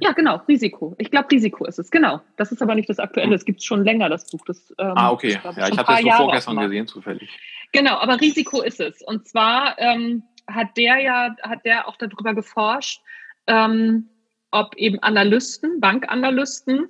Ja, 0.00 0.12
genau, 0.12 0.36
Risiko. 0.48 0.94
Ich 0.98 1.10
glaube, 1.10 1.30
Risiko 1.30 1.64
ist 1.64 1.78
es, 1.78 1.90
genau. 1.90 2.20
Das 2.36 2.52
ist 2.52 2.62
aber 2.62 2.74
nicht 2.74 2.88
das 2.88 2.98
Aktuelle. 2.98 3.34
Es 3.34 3.44
gibt 3.44 3.60
es 3.60 3.64
schon 3.64 3.84
länger, 3.84 4.08
das 4.08 4.30
Buch. 4.30 4.44
Das, 4.46 4.74
ähm, 4.78 4.92
ah, 4.94 5.10
okay. 5.10 5.28
Ich, 5.28 5.34
ja, 5.56 5.68
ich 5.68 5.78
habe 5.78 5.92
das 5.92 6.00
so 6.02 6.10
vorgestern 6.24 6.56
gesehen, 6.56 6.86
zufällig. 6.86 7.30
Genau, 7.72 7.96
aber 7.96 8.20
Risiko 8.20 8.62
ist 8.62 8.80
es. 8.80 9.02
Und 9.02 9.28
zwar 9.28 9.78
ähm, 9.78 10.22
hat 10.46 10.76
der 10.76 10.98
ja, 10.98 11.36
hat 11.42 11.64
der 11.64 11.88
auch 11.88 11.96
darüber 11.96 12.34
geforscht, 12.34 13.00
ähm, 13.46 14.08
ob 14.50 14.74
eben 14.76 14.98
Analysten, 15.00 15.80
Bankanalysten, 15.80 16.88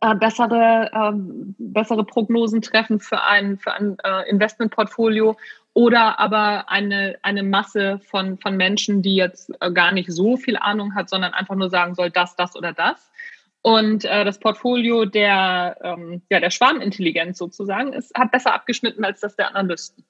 äh, 0.00 0.14
bessere, 0.14 0.90
äh, 0.92 1.12
bessere 1.58 2.04
Prognosen 2.04 2.62
treffen 2.62 3.00
für 3.00 3.22
ein, 3.22 3.58
für 3.58 3.72
ein 3.72 3.96
äh, 4.04 4.28
Investmentportfolio 4.28 5.36
oder 5.74 6.18
aber 6.18 6.68
eine, 6.68 7.18
eine 7.22 7.42
Masse 7.42 8.00
von, 8.00 8.38
von 8.38 8.56
Menschen, 8.56 9.02
die 9.02 9.14
jetzt 9.14 9.52
äh, 9.60 9.70
gar 9.70 9.92
nicht 9.92 10.10
so 10.10 10.36
viel 10.36 10.56
Ahnung 10.56 10.94
hat, 10.94 11.08
sondern 11.08 11.32
einfach 11.32 11.54
nur 11.54 11.70
sagen 11.70 11.94
soll, 11.94 12.10
das, 12.10 12.36
das 12.36 12.56
oder 12.56 12.72
das. 12.72 13.10
Und 13.62 14.04
äh, 14.04 14.24
das 14.24 14.40
Portfolio 14.40 15.04
der, 15.04 15.76
ähm, 15.82 16.22
ja, 16.30 16.40
der 16.40 16.50
Schwarmintelligenz 16.50 17.38
sozusagen 17.38 17.92
ist, 17.92 18.14
hat 18.16 18.32
besser 18.32 18.54
abgeschnitten 18.54 19.04
als 19.04 19.20
das 19.20 19.36
der 19.36 19.48
Analysten. 19.48 20.04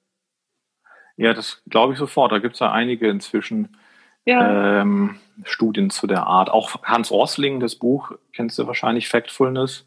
Ja, 1.17 1.33
das 1.33 1.61
glaube 1.69 1.93
ich 1.93 1.99
sofort. 1.99 2.31
Da 2.31 2.39
gibt 2.39 2.55
es 2.55 2.59
ja 2.59 2.71
einige 2.71 3.09
inzwischen 3.09 3.77
ja. 4.25 4.81
ähm, 4.81 5.19
Studien 5.43 5.89
zu 5.89 6.07
der 6.07 6.25
Art. 6.25 6.49
Auch 6.49 6.81
Hans 6.83 7.11
Orsling, 7.11 7.59
das 7.59 7.75
Buch, 7.75 8.13
kennst 8.33 8.57
du 8.57 8.67
wahrscheinlich, 8.67 9.09
Factfulness. 9.09 9.85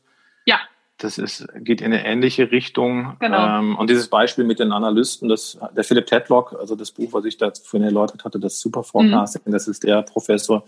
Ja. 1.04 1.08
Das 1.08 1.18
ist, 1.18 1.46
geht 1.56 1.80
in 1.80 1.92
eine 1.92 2.04
ähnliche 2.04 2.50
Richtung. 2.50 3.16
Genau. 3.20 3.58
Ähm, 3.58 3.76
und 3.76 3.90
dieses 3.90 4.08
Beispiel 4.08 4.44
mit 4.44 4.58
den 4.58 4.72
Analysten, 4.72 5.28
das, 5.28 5.58
der 5.76 5.84
Philipp 5.84 6.06
Tedlock, 6.06 6.56
also 6.58 6.74
das 6.76 6.90
Buch, 6.90 7.12
was 7.12 7.24
ich 7.24 7.36
da 7.36 7.52
vorhin 7.62 7.86
erläutert 7.86 8.24
hatte, 8.24 8.38
das 8.40 8.58
Super 8.60 8.82
Forecasting, 8.82 9.42
mhm. 9.44 9.52
das 9.52 9.68
ist 9.68 9.84
der 9.84 10.02
Professor, 10.02 10.64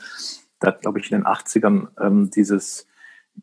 der 0.63 0.69
hat, 0.69 0.83
glaube 0.83 1.01
ich, 1.01 1.11
in 1.11 1.19
den 1.19 1.27
80ern 1.27 1.89
ähm, 2.01 2.31
dieses 2.31 2.87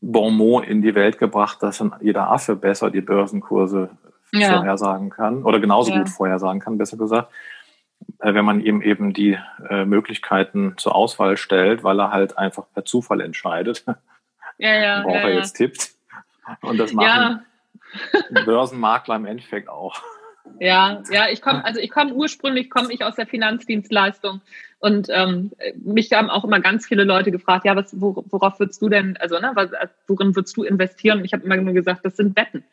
Bonmot 0.02 0.66
in 0.66 0.82
die 0.82 0.96
Welt 0.96 1.18
gebracht, 1.18 1.62
dass 1.62 1.78
dann 1.78 1.94
jeder 2.02 2.32
Affe 2.32 2.56
besser 2.56 2.90
die 2.90 3.02
Börsenkurse 3.02 3.90
ja. 4.32 4.58
vorhersagen 4.58 5.10
kann 5.10 5.44
oder 5.44 5.60
genauso 5.60 5.92
ja. 5.92 6.00
gut 6.00 6.10
vorhersagen 6.10 6.60
kann, 6.60 6.78
besser 6.78 6.98
gesagt, 6.98 7.32
äh, 8.20 8.34
wenn 8.34 8.46
man 8.46 8.62
ihm 8.62 8.82
eben 8.82 9.14
die 9.14 9.38
äh, 9.70 9.86
Möglichkeiten 9.86 10.74
zur 10.78 10.96
Auswahl 10.96 11.38
stellt, 11.38 11.84
weil 11.84 12.00
er 12.00 12.12
halt 12.12 12.38
einfach 12.38 12.66
per 12.74 12.86
Zufall 12.86 13.22
entscheidet, 13.22 13.86
ja, 14.58 14.74
ja, 14.74 15.04
worauf 15.04 15.24
er 15.24 15.36
jetzt 15.36 15.54
tippt. 15.54 15.93
Und 16.62 16.78
das 16.78 16.94
machen 16.94 17.46
Börsenmakler 18.46 19.16
im 19.16 19.26
Endeffekt 19.26 19.70
auch. 19.70 19.96
Ja, 20.60 21.02
ja, 21.10 21.30
ich 21.32 21.42
komme, 21.42 21.64
also 21.64 21.80
ich 21.80 21.90
komme 21.90 22.14
ursprünglich 22.14 22.70
komme 22.70 22.92
ich 22.92 23.04
aus 23.04 23.16
der 23.16 23.26
Finanzdienstleistung 23.26 24.42
und 24.80 25.08
ähm, 25.10 25.52
mich 25.78 26.12
haben 26.12 26.30
auch 26.30 26.44
immer 26.44 26.60
ganz 26.60 26.86
viele 26.86 27.06
Leute 27.06 27.32
gefragt, 27.32 27.66
ja, 27.66 27.76
was, 27.76 28.00
worauf 28.00 28.60
würdest 28.60 28.82
du 28.82 28.90
denn, 28.90 29.16
also 29.18 29.40
ne, 29.40 29.54
worin 30.08 30.36
würdest 30.36 30.58
du 30.58 30.64
investieren? 30.64 31.20
Und 31.20 31.26
ich 31.26 31.34
habe 31.34 31.44
immer 31.44 31.56
nur 31.58 31.74
gesagt, 31.74 32.06
das 32.06 32.18
sind 32.18 32.36
Wetten. 32.36 32.64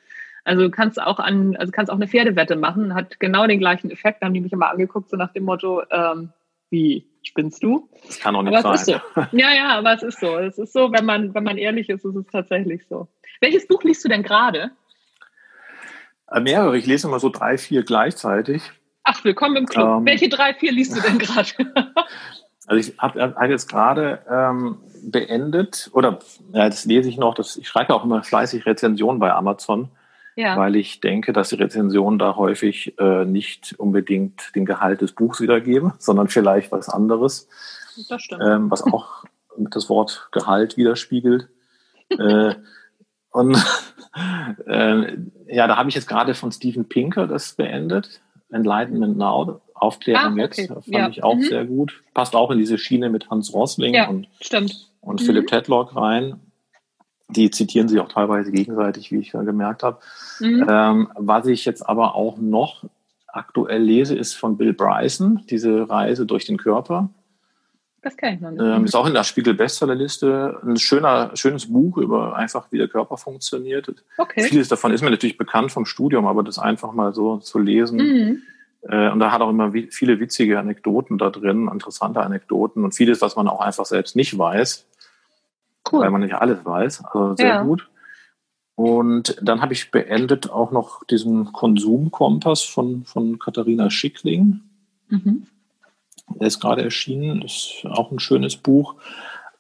Also 0.43 0.63
du 0.63 0.71
kannst 0.71 1.01
auch 1.01 1.21
an, 1.21 1.55
also 1.57 1.71
kannst 1.71 1.93
auch 1.93 1.97
eine 1.97 2.09
Pferdewette 2.09 2.57
machen, 2.57 2.95
hat 2.95 3.21
genau 3.21 3.47
den 3.47 3.61
gleichen 3.61 3.91
Effekt. 3.91 4.21
Da 4.21 4.27
haben 4.27 4.35
die 4.35 4.41
mich 4.41 4.53
immer 4.53 4.71
angeguckt, 4.71 5.11
so 5.11 5.17
nach 5.17 5.33
dem 5.33 5.45
Motto, 5.45 5.83
ähm, 5.91 6.33
wie 6.71 7.07
spinnst 7.23 7.63
du? 7.63 7.89
Das 8.07 8.19
kann 8.19 8.35
auch 8.35 8.43
nicht 8.43 8.57
aber 8.57 8.77
sein. 8.77 8.97
Es 8.97 9.05
ist 9.05 9.15
so. 9.15 9.37
Ja, 9.37 9.55
ja, 9.55 9.79
aber 9.79 9.93
es 9.93 10.03
ist 10.03 10.21
so. 10.21 10.39
Es 10.39 10.59
ist 10.59 10.73
so, 10.73 10.93
wenn 10.93 11.05
man, 11.05 11.35
wenn 11.35 11.45
man 11.45 11.59
ehrlich 11.59 11.89
ist, 11.89 12.05
ist 12.05 12.17
es 12.17 12.27
tatsächlich 12.27 12.87
so. 12.89 13.09
Welches 13.41 13.67
Buch 13.67 13.83
liest 13.83 14.05
du 14.05 14.09
denn 14.09 14.23
gerade? 14.23 14.71
Äh, 16.31 16.41
mehrere. 16.41 16.77
Ich 16.77 16.87
lese 16.87 17.09
immer 17.09 17.19
so 17.19 17.31
drei, 17.31 17.57
vier 17.57 17.83
gleichzeitig. 17.85 18.63
Ach, 19.03 19.25
willkommen 19.25 19.57
im 19.57 19.67
Club. 19.67 19.99
Ähm, 19.99 20.07
Welche 20.07 20.29
drei, 20.29 20.53
vier 20.53 20.73
liest 20.73 20.95
du 20.95 21.01
denn 21.01 21.19
gerade? 21.19 21.49
also 22.67 22.91
ich 22.91 22.99
habe 22.99 23.35
hab 23.35 23.49
jetzt 23.49 23.69
gerade 23.69 24.21
ähm, 24.31 24.77
beendet, 25.03 25.91
oder 25.95 26.19
ja, 26.53 26.69
das 26.69 26.85
lese 26.85 27.09
ich 27.09 27.17
noch, 27.17 27.35
das, 27.35 27.57
ich 27.57 27.67
schreibe 27.67 27.95
auch 27.95 28.05
immer 28.05 28.23
fleißig 28.23 28.67
Rezensionen 28.67 29.19
bei 29.19 29.33
Amazon, 29.33 29.89
ja. 30.37 30.59
weil 30.59 30.77
ich 30.77 31.01
denke, 31.01 31.33
dass 31.33 31.49
die 31.49 31.55
Rezensionen 31.55 32.19
da 32.19 32.37
häufig 32.37 32.99
äh, 32.99 33.25
nicht 33.25 33.75
unbedingt 33.79 34.55
den 34.55 34.67
Gehalt 34.67 35.01
des 35.01 35.13
Buchs 35.13 35.41
wiedergeben, 35.41 35.95
sondern 35.99 36.29
vielleicht 36.29 36.73
was 36.73 36.91
anderes. 36.91 37.49
Das 38.11 38.21
stimmt. 38.21 38.43
Ähm, 38.45 38.71
was 38.71 38.83
auch 38.83 39.25
das 39.57 39.89
Wort 39.89 40.29
Gehalt 40.31 40.77
widerspiegelt. 40.77 41.49
äh, 42.11 42.55
und 43.31 43.57
äh, 44.67 45.17
ja, 45.49 45.67
da 45.67 45.77
habe 45.77 45.89
ich 45.89 45.95
jetzt 45.95 46.09
gerade 46.09 46.35
von 46.35 46.53
Steven 46.53 46.89
Pinker 46.89 47.27
das 47.27 47.55
beendet. 47.55 48.21
Enlightenment 48.51 49.17
Now, 49.17 49.61
Aufklärung 49.75 50.39
ah, 50.41 50.45
okay. 50.45 50.63
jetzt, 50.63 50.69
fand 50.69 50.87
ja. 50.87 51.09
ich 51.09 51.23
auch 51.23 51.37
mhm. 51.37 51.43
sehr 51.43 51.65
gut. 51.65 52.03
Passt 52.15 52.35
auch 52.35 52.51
in 52.51 52.59
diese 52.59 52.79
Schiene 52.79 53.09
mit 53.09 53.31
Hans 53.31 53.55
Rosling 53.55 53.95
ja, 53.95 54.09
und, 54.09 54.29
stimmt. 54.41 54.91
und 55.01 55.21
mhm. 55.21 55.25
Philipp 55.25 55.47
Tedlock 55.47 55.97
rein. 55.97 56.41
Die 57.29 57.51
zitieren 57.51 57.89
sich 57.89 58.01
auch 58.01 58.09
teilweise 58.09 58.51
gegenseitig, 58.51 59.13
wie 59.13 59.19
ich 59.19 59.33
ja 59.33 59.43
gemerkt 59.43 59.85
habe. 59.85 60.01
Mhm. 60.41 60.67
Ähm, 60.69 61.13
was 61.15 61.47
ich 61.47 61.65
jetzt 61.65 61.89
aber 61.89 62.17
auch 62.17 62.39
noch 62.39 62.85
aktuell 63.29 63.83
lese, 63.83 64.17
ist 64.17 64.35
von 64.35 64.57
Bill 64.57 64.73
Bryson, 64.73 65.45
diese 65.49 65.89
Reise 65.89 66.27
durch 66.27 66.45
den 66.45 66.59
Körper. 66.59 67.09
Das 68.03 68.17
kann 68.17 68.35
ich 68.35 68.41
noch 68.41 68.51
nicht. 68.51 68.63
Ähm, 68.63 68.85
ist 68.85 68.95
auch 68.95 69.07
in 69.07 69.15
der 69.15 69.25
Spiegel-Bestsellerliste. 69.25 70.61
Ein 70.65 70.77
schöner, 70.79 71.33
schönes 71.35 71.71
Buch 71.71 71.99
über 71.99 72.35
einfach, 72.35 72.67
wie 72.71 72.79
der 72.79 72.89
Körper 72.89 73.17
funktioniert. 73.17 73.93
Okay. 74.17 74.43
Vieles 74.45 74.69
davon 74.69 74.93
ist 74.93 75.03
mir 75.03 75.11
natürlich 75.11 75.37
bekannt 75.37 75.71
vom 75.71 75.85
Studium, 75.85 76.27
aber 76.27 76.43
das 76.43 76.59
einfach 76.59 76.93
mal 76.93 77.13
so 77.13 77.39
zu 77.39 77.59
lesen. 77.59 77.99
Mhm. 77.99 78.43
Äh, 78.83 79.11
und 79.11 79.21
da 79.21 79.33
hat 79.33 79.43
auch 79.43 79.51
immer 79.51 79.73
viele 79.91 80.19
witzige 80.19 80.59
Anekdoten 80.59 81.19
da 81.19 81.29
drin, 81.29 81.69
interessante 81.71 82.21
Anekdoten 82.21 82.85
und 82.85 82.95
vieles, 82.95 83.21
was 83.21 83.37
man 83.37 83.49
auch 83.49 83.61
einfach 83.61 83.85
selbst 83.85 84.17
nicht 84.17 84.39
weiß. 84.39 84.87
Cool. 85.91 86.01
Weil 86.01 86.11
man 86.11 86.23
nicht 86.23 86.35
alles 86.35 86.65
weiß. 86.65 87.05
Also 87.05 87.37
sehr 87.37 87.49
ja. 87.49 87.63
gut. 87.63 87.89
Und 88.77 89.37
dann 89.43 89.61
habe 89.61 89.75
ich 89.75 89.91
beendet 89.91 90.51
auch 90.51 90.71
noch 90.71 91.05
diesen 91.05 91.53
Konsumkompass 91.53 92.63
von, 92.63 93.05
von 93.05 93.39
Katharina 93.39 93.91
Schickling. 93.91 94.63
Mhm. 95.09 95.47
Der 96.37 96.47
ist 96.47 96.61
gerade 96.61 96.83
erschienen, 96.83 97.43
ist 97.43 97.85
auch 97.85 98.11
ein 98.11 98.21
schönes 98.21 98.57
Buch. 98.57 98.95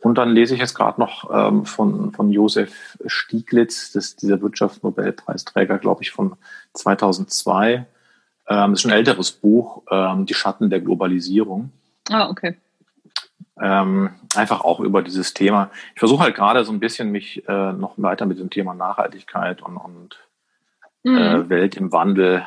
Und 0.00 0.16
dann 0.16 0.30
lese 0.30 0.54
ich 0.54 0.61
jetzt 0.61 0.74
gerade 0.74 0.98
noch 0.98 1.30
ähm, 1.33 1.66
von, 1.66 2.12
von 2.12 2.30
Josef 2.30 2.96
Stieglitz, 3.06 3.92
das 3.92 4.06
ist 4.06 4.22
dieser 4.22 4.40
Wirtschaftsnobelpreisträger, 4.40 5.78
glaube 5.78 6.02
ich, 6.02 6.11
von 6.11 6.37
2002. 6.72 7.74
Ähm, 7.74 8.70
das 8.70 8.80
ist 8.80 8.87
ein 8.87 8.92
älteres 8.92 9.30
Buch, 9.30 9.83
ähm, 9.90 10.24
Die 10.24 10.35
Schatten 10.35 10.70
der 10.70 10.80
Globalisierung. 10.80 11.70
Ah, 12.09 12.30
okay. 12.30 12.56
Ähm, 13.61 14.11
einfach 14.35 14.62
auch 14.62 14.80
über 14.80 15.02
dieses 15.02 15.35
Thema. 15.35 15.70
Ich 15.94 15.98
versuche 15.98 16.22
halt 16.22 16.35
gerade 16.35 16.64
so 16.64 16.72
ein 16.72 16.80
bisschen 16.80 17.11
mich 17.11 17.46
äh, 17.46 17.72
noch 17.72 17.94
weiter 17.98 18.24
mit 18.24 18.38
dem 18.38 18.48
Thema 18.48 18.72
Nachhaltigkeit 18.72 19.61
und, 19.61 19.76
und 19.76 20.18
mhm. 21.02 21.16
äh, 21.16 21.48
Welt 21.50 21.76
im 21.76 21.92
Wandel 21.92 22.42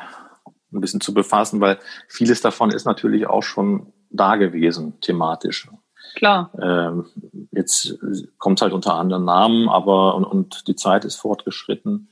ein 0.72 0.80
bisschen 0.80 1.00
zu 1.00 1.14
befassen, 1.14 1.60
weil 1.60 1.78
vieles 2.08 2.40
davon 2.40 2.70
ist 2.70 2.84
natürlich 2.84 3.28
auch 3.28 3.44
schon 3.44 3.92
da 4.14 4.36
gewesen, 4.36 5.00
thematisch. 5.00 5.68
Klar. 6.14 6.50
Ähm, 6.60 7.06
jetzt 7.50 7.98
kommt 8.38 8.58
es 8.58 8.62
halt 8.62 8.72
unter 8.72 8.94
anderen 8.94 9.24
Namen, 9.24 9.68
aber 9.68 10.14
und, 10.14 10.24
und 10.24 10.68
die 10.68 10.76
Zeit 10.76 11.04
ist 11.04 11.16
fortgeschritten. 11.16 12.08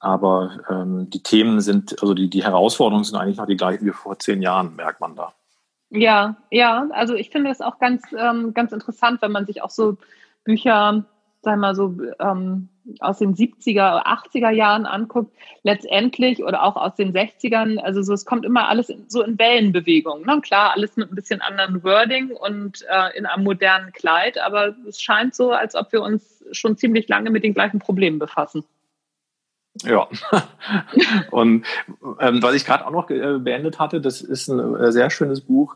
Aber 0.00 0.58
ähm, 0.70 1.10
die 1.10 1.22
Themen 1.22 1.60
sind, 1.60 2.00
also 2.00 2.14
die, 2.14 2.30
die 2.30 2.42
Herausforderungen 2.42 3.04
sind 3.04 3.16
eigentlich 3.16 3.36
noch 3.36 3.46
die 3.46 3.56
gleichen 3.56 3.84
wie 3.84 3.90
vor 3.90 4.18
zehn 4.18 4.40
Jahren, 4.40 4.74
merkt 4.76 5.00
man 5.00 5.14
da. 5.14 5.34
Ja, 5.90 6.36
ja, 6.50 6.88
also 6.90 7.14
ich 7.14 7.30
finde 7.30 7.50
es 7.50 7.60
auch 7.60 7.78
ganz, 7.78 8.02
ähm, 8.16 8.54
ganz 8.54 8.72
interessant, 8.72 9.22
wenn 9.22 9.32
man 9.32 9.46
sich 9.46 9.62
auch 9.62 9.70
so 9.70 9.98
Bücher, 10.42 11.04
sagen 11.42 11.60
wir 11.60 11.68
mal 11.68 11.74
so, 11.74 11.94
ähm, 12.18 12.68
aus 13.00 13.18
den 13.18 13.34
70er, 13.34 14.04
80er 14.04 14.50
Jahren 14.50 14.86
anguckt, 14.86 15.34
letztendlich 15.62 16.42
oder 16.42 16.62
auch 16.62 16.76
aus 16.76 16.94
den 16.94 17.12
60ern, 17.12 17.78
also 17.78 18.02
so, 18.02 18.12
es 18.12 18.24
kommt 18.24 18.44
immer 18.44 18.68
alles 18.68 18.92
so 19.08 19.22
in 19.22 19.38
Wellenbewegung. 19.38 20.24
Ne? 20.26 20.40
Klar, 20.42 20.72
alles 20.74 20.96
mit 20.96 21.10
ein 21.10 21.14
bisschen 21.14 21.40
anderen 21.40 21.82
Wording 21.82 22.30
und 22.30 22.84
äh, 22.88 23.16
in 23.16 23.26
einem 23.26 23.44
modernen 23.44 23.92
Kleid, 23.92 24.38
aber 24.38 24.74
es 24.86 25.00
scheint 25.00 25.34
so, 25.34 25.52
als 25.52 25.74
ob 25.74 25.92
wir 25.92 26.02
uns 26.02 26.44
schon 26.52 26.76
ziemlich 26.76 27.08
lange 27.08 27.30
mit 27.30 27.44
den 27.44 27.54
gleichen 27.54 27.78
Problemen 27.78 28.18
befassen. 28.18 28.64
Ja, 29.82 30.08
und 31.30 31.64
ähm, 32.20 32.42
was 32.42 32.54
ich 32.54 32.64
gerade 32.64 32.86
auch 32.86 32.92
noch 32.92 33.10
äh, 33.10 33.38
beendet 33.38 33.78
hatte, 33.80 34.00
das 34.00 34.20
ist 34.20 34.48
ein 34.48 34.76
äh, 34.76 34.92
sehr 34.92 35.10
schönes 35.10 35.40
Buch. 35.40 35.74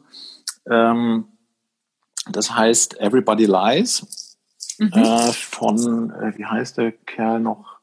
Ähm, 0.71 1.27
das 2.31 2.55
heißt 2.55 3.01
Everybody 3.01 3.47
Lies 3.47 4.07
mhm. 4.79 4.93
äh, 4.93 5.33
von, 5.33 6.11
äh, 6.11 6.37
wie 6.37 6.47
heißt 6.47 6.79
der 6.79 6.93
Kerl 6.93 7.41
noch? 7.41 7.79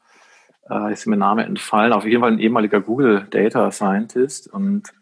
Äh, 0.69 0.93
ist 0.93 1.05
mir 1.05 1.17
Name 1.17 1.45
entfallen. 1.45 1.93
Auf 1.93 2.05
jeden 2.05 2.21
Fall 2.21 2.31
ein 2.31 2.39
ehemaliger 2.39 2.81
Google 2.81 3.27
Data 3.29 3.71
Scientist 3.71 4.51
und 4.51 4.93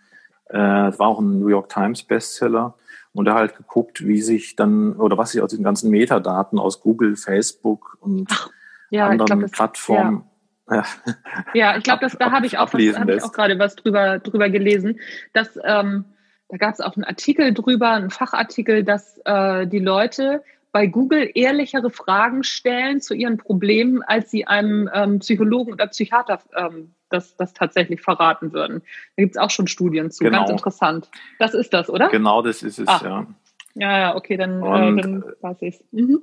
äh, 0.49 0.57
war 0.57 1.07
auch 1.07 1.19
ein 1.19 1.39
New 1.39 1.47
York 1.47 1.69
Times 1.69 2.03
Bestseller. 2.03 2.75
Und 3.13 3.27
er 3.27 3.35
halt 3.35 3.55
geguckt, 3.55 4.07
wie 4.07 4.21
sich 4.21 4.55
dann 4.55 4.93
oder 4.93 5.19
was 5.19 5.31
sich 5.31 5.41
aus 5.41 5.51
den 5.51 5.63
ganzen 5.63 5.91
Metadaten 5.91 6.57
aus 6.57 6.81
Google, 6.81 7.15
Facebook 7.15 7.97
und 8.01 8.27
Ach, 8.31 8.49
ja, 8.89 9.07
anderen 9.07 9.41
glaub, 9.41 9.51
Plattformen 9.51 10.23
ja. 10.69 10.83
ja, 11.53 11.77
ich 11.77 11.83
glaube, 11.83 12.07
da 12.17 12.31
habe 12.31 12.45
ich 12.45 12.57
auch, 12.57 12.71
hab 12.73 12.79
ich 12.79 13.23
auch 13.23 13.31
gerade 13.31 13.59
was 13.59 13.75
drüber, 13.75 14.19
drüber 14.19 14.49
gelesen, 14.49 14.99
dass 15.33 15.59
ähm, 15.63 16.05
da 16.49 16.57
gab 16.57 16.73
es 16.73 16.81
auch 16.81 16.95
einen 16.95 17.03
Artikel 17.03 17.53
drüber, 17.53 17.91
einen 17.91 18.09
Fachartikel, 18.09 18.83
dass 18.83 19.19
äh, 19.25 19.67
die 19.67 19.79
Leute 19.79 20.43
bei 20.73 20.87
Google 20.87 21.29
ehrlichere 21.35 21.91
Fragen 21.91 22.43
stellen 22.43 22.99
zu 22.99 23.13
ihren 23.13 23.37
Problemen, 23.37 24.01
als 24.01 24.31
sie 24.31 24.45
einem 24.47 24.89
ähm, 24.91 25.19
Psychologen 25.19 25.71
oder 25.71 25.87
Psychiater 25.87 26.39
ähm, 26.57 26.95
das, 27.09 27.37
das 27.37 27.53
tatsächlich 27.53 28.01
verraten 28.01 28.53
würden. 28.53 28.81
Da 29.15 29.23
gibt 29.23 29.35
es 29.35 29.41
auch 29.41 29.51
schon 29.51 29.67
Studien 29.67 30.09
zu. 30.09 30.23
Genau. 30.23 30.39
Ganz 30.39 30.49
interessant. 30.49 31.11
Das 31.37 31.53
ist 31.53 31.73
das, 31.73 31.91
oder? 31.91 32.09
Genau, 32.09 32.41
das 32.41 32.63
ist 32.63 32.79
es, 32.79 32.87
ah. 32.87 33.01
ja. 33.03 33.27
Ja, 33.75 33.99
ja, 33.99 34.15
okay, 34.15 34.35
dann, 34.35 34.61
äh, 34.61 35.01
dann 35.01 35.23
weiß 35.41 35.61
ich 35.61 35.75
es. 35.75 35.83
Mhm. 35.91 36.21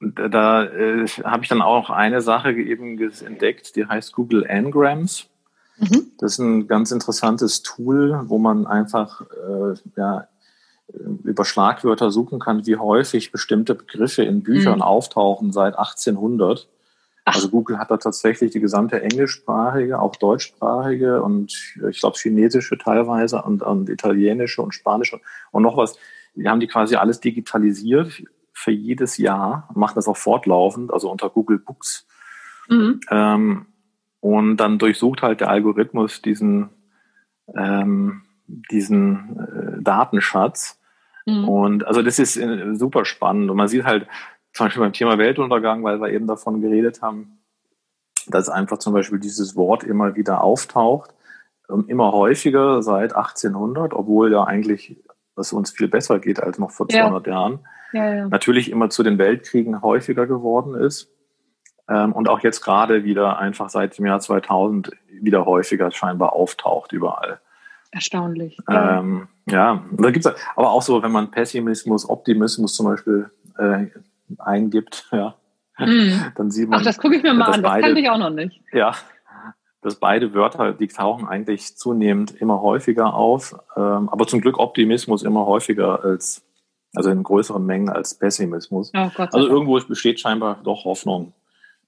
Da 0.00 0.64
äh, 0.64 1.06
habe 1.06 1.44
ich 1.44 1.48
dann 1.48 1.62
auch 1.62 1.88
eine 1.88 2.20
Sache 2.20 2.52
eben 2.52 2.98
entdeckt, 3.00 3.76
die 3.76 3.86
heißt 3.86 4.12
Google 4.12 4.44
Ngrams. 4.48 5.28
Mhm. 5.78 6.12
Das 6.18 6.32
ist 6.32 6.38
ein 6.38 6.66
ganz 6.66 6.90
interessantes 6.90 7.62
Tool, 7.62 8.22
wo 8.24 8.38
man 8.38 8.66
einfach 8.66 9.22
äh, 9.22 9.74
ja, 9.96 10.28
über 10.88 11.44
Schlagwörter 11.44 12.10
suchen 12.10 12.38
kann, 12.38 12.66
wie 12.66 12.76
häufig 12.76 13.32
bestimmte 13.32 13.74
Begriffe 13.74 14.22
in 14.22 14.42
Büchern 14.42 14.76
mhm. 14.76 14.82
auftauchen 14.82 15.52
seit 15.52 15.78
1800. 15.78 16.68
Ach. 17.24 17.34
Also 17.34 17.48
Google 17.48 17.78
hat 17.78 17.90
da 17.90 17.96
tatsächlich 17.96 18.50
die 18.52 18.60
gesamte 18.60 19.00
englischsprachige, 19.00 19.98
auch 19.98 20.16
deutschsprachige 20.16 21.22
und 21.22 21.52
ich 21.90 22.00
glaube 22.00 22.18
chinesische 22.18 22.76
teilweise 22.76 23.42
und, 23.42 23.62
und 23.62 23.88
italienische 23.88 24.60
und 24.60 24.74
spanische 24.74 25.20
und 25.50 25.62
noch 25.62 25.76
was. 25.76 25.96
Die 26.34 26.48
haben 26.48 26.60
die 26.60 26.66
quasi 26.66 26.96
alles 26.96 27.20
digitalisiert 27.20 28.22
für 28.52 28.72
jedes 28.72 29.18
Jahr, 29.18 29.68
machen 29.74 29.94
das 29.94 30.08
auch 30.08 30.16
fortlaufend, 30.16 30.92
also 30.92 31.10
unter 31.10 31.30
Google 31.30 31.58
Books. 31.58 32.06
Mhm. 32.68 33.00
Ähm, 33.10 33.66
und 34.20 34.56
dann 34.56 34.78
durchsucht 34.78 35.22
halt 35.22 35.40
der 35.40 35.50
Algorithmus 35.50 36.22
diesen 36.22 36.70
ähm, 37.54 38.22
diesen 38.46 39.38
äh, 39.38 39.82
Datenschatz. 39.82 40.80
Mhm. 41.26 41.48
Und 41.48 41.86
also 41.86 42.02
das 42.02 42.18
ist 42.18 42.36
äh, 42.36 42.74
super 42.74 43.04
spannend. 43.04 43.50
Und 43.50 43.56
man 43.56 43.68
sieht 43.68 43.84
halt 43.84 44.06
zum 44.52 44.66
Beispiel 44.66 44.82
beim 44.82 44.92
Thema 44.92 45.18
Weltuntergang, 45.18 45.82
weil 45.84 46.00
wir 46.00 46.10
eben 46.10 46.26
davon 46.26 46.60
geredet 46.60 47.02
haben, 47.02 47.38
dass 48.26 48.48
einfach 48.48 48.78
zum 48.78 48.92
Beispiel 48.92 49.18
dieses 49.18 49.56
Wort 49.56 49.84
immer 49.84 50.16
wieder 50.16 50.42
auftaucht, 50.42 51.14
ähm, 51.70 51.84
immer 51.88 52.12
häufiger 52.12 52.82
seit 52.82 53.14
1800, 53.14 53.92
obwohl 53.92 54.32
ja 54.32 54.44
eigentlich 54.44 54.96
es 55.36 55.52
uns 55.52 55.72
viel 55.72 55.88
besser 55.88 56.20
geht 56.20 56.40
als 56.40 56.58
noch 56.58 56.70
vor 56.70 56.88
200 56.88 57.26
ja. 57.26 57.32
Jahren. 57.32 57.58
Ja, 57.92 58.14
ja. 58.14 58.28
Natürlich 58.28 58.70
immer 58.70 58.90
zu 58.90 59.02
den 59.02 59.18
Weltkriegen 59.18 59.82
häufiger 59.82 60.26
geworden 60.26 60.74
ist. 60.74 61.10
Ähm, 61.88 62.12
und 62.12 62.28
auch 62.28 62.40
jetzt 62.40 62.60
gerade 62.62 63.04
wieder 63.04 63.38
einfach 63.38 63.68
seit 63.68 63.98
dem 63.98 64.06
Jahr 64.06 64.20
2000 64.20 64.92
wieder 65.20 65.44
häufiger 65.44 65.90
scheinbar 65.90 66.32
auftaucht 66.32 66.92
überall. 66.92 67.40
Erstaunlich. 67.94 68.58
Ähm, 68.68 69.28
ja, 69.48 69.84
da 69.92 70.10
gibt 70.10 70.26
es 70.26 70.34
aber 70.56 70.72
auch 70.72 70.82
so, 70.82 71.00
wenn 71.04 71.12
man 71.12 71.30
Pessimismus, 71.30 72.08
Optimismus 72.08 72.74
zum 72.74 72.86
Beispiel 72.86 73.30
äh, 73.56 73.86
eingibt, 74.38 75.06
ja, 75.12 75.36
mm. 75.78 76.32
dann 76.34 76.50
sieht 76.50 76.68
man. 76.68 76.80
Ach, 76.80 76.84
das 76.84 76.98
gucke 76.98 77.16
ich 77.16 77.22
mir 77.22 77.32
mal 77.34 77.52
an, 77.52 77.62
das 77.62 77.80
kannte 77.80 78.00
ich 78.00 78.10
auch 78.10 78.18
noch 78.18 78.30
nicht. 78.30 78.60
Ja, 78.72 78.94
dass 79.80 79.94
beide 79.94 80.34
Wörter, 80.34 80.72
die 80.72 80.88
tauchen 80.88 81.28
eigentlich 81.28 81.76
zunehmend 81.76 82.32
immer 82.32 82.60
häufiger 82.60 83.14
auf, 83.14 83.54
ähm, 83.76 84.08
aber 84.08 84.26
zum 84.26 84.40
Glück 84.40 84.58
Optimismus 84.58 85.22
immer 85.22 85.46
häufiger 85.46 86.02
als, 86.02 86.44
also 86.96 87.10
in 87.10 87.22
größeren 87.22 87.64
Mengen 87.64 87.90
als 87.90 88.18
Pessimismus. 88.18 88.90
Oh 88.96 89.10
also 89.16 89.46
irgendwo 89.46 89.78
besteht 89.86 90.18
scheinbar 90.18 90.58
doch 90.64 90.84
Hoffnung, 90.84 91.32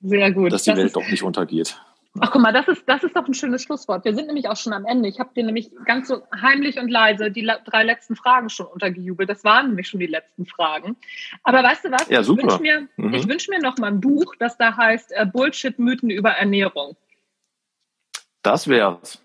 Sehr 0.02 0.30
gut. 0.30 0.52
dass 0.52 0.62
die 0.62 0.70
das 0.70 0.78
Welt 0.78 0.94
doch 0.94 1.08
nicht 1.08 1.24
untergeht. 1.24 1.80
Ach 2.20 2.30
guck 2.30 2.42
mal, 2.42 2.52
das 2.52 2.68
ist, 2.68 2.88
das 2.88 3.02
ist 3.02 3.16
doch 3.16 3.26
ein 3.26 3.34
schönes 3.34 3.62
Schlusswort. 3.62 4.04
Wir 4.04 4.14
sind 4.14 4.26
nämlich 4.26 4.48
auch 4.48 4.56
schon 4.56 4.72
am 4.72 4.84
Ende. 4.86 5.08
Ich 5.08 5.18
habe 5.18 5.30
dir 5.34 5.44
nämlich 5.44 5.70
ganz 5.84 6.08
so 6.08 6.22
heimlich 6.40 6.78
und 6.78 6.88
leise 6.88 7.30
die 7.30 7.48
drei 7.64 7.84
letzten 7.84 8.16
Fragen 8.16 8.48
schon 8.48 8.66
untergejubelt. 8.66 9.28
Das 9.28 9.44
waren 9.44 9.68
nämlich 9.68 9.88
schon 9.88 10.00
die 10.00 10.06
letzten 10.06 10.46
Fragen. 10.46 10.96
Aber 11.42 11.62
weißt 11.62 11.84
du 11.84 11.90
was? 11.90 12.08
Ja, 12.08 12.22
super. 12.22 12.42
Ich 12.42 12.46
wünsche 12.46 12.62
mir, 12.62 12.88
mhm. 12.96 13.28
wünsch 13.28 13.48
mir 13.48 13.60
noch 13.60 13.78
mal 13.78 13.88
ein 13.88 14.00
Buch, 14.00 14.34
das 14.38 14.56
da 14.56 14.76
heißt 14.76 15.12
äh, 15.12 15.26
Bullshit-Mythen 15.26 16.10
über 16.10 16.30
Ernährung. 16.30 16.96
Das 18.42 18.68
wär's. 18.68 19.22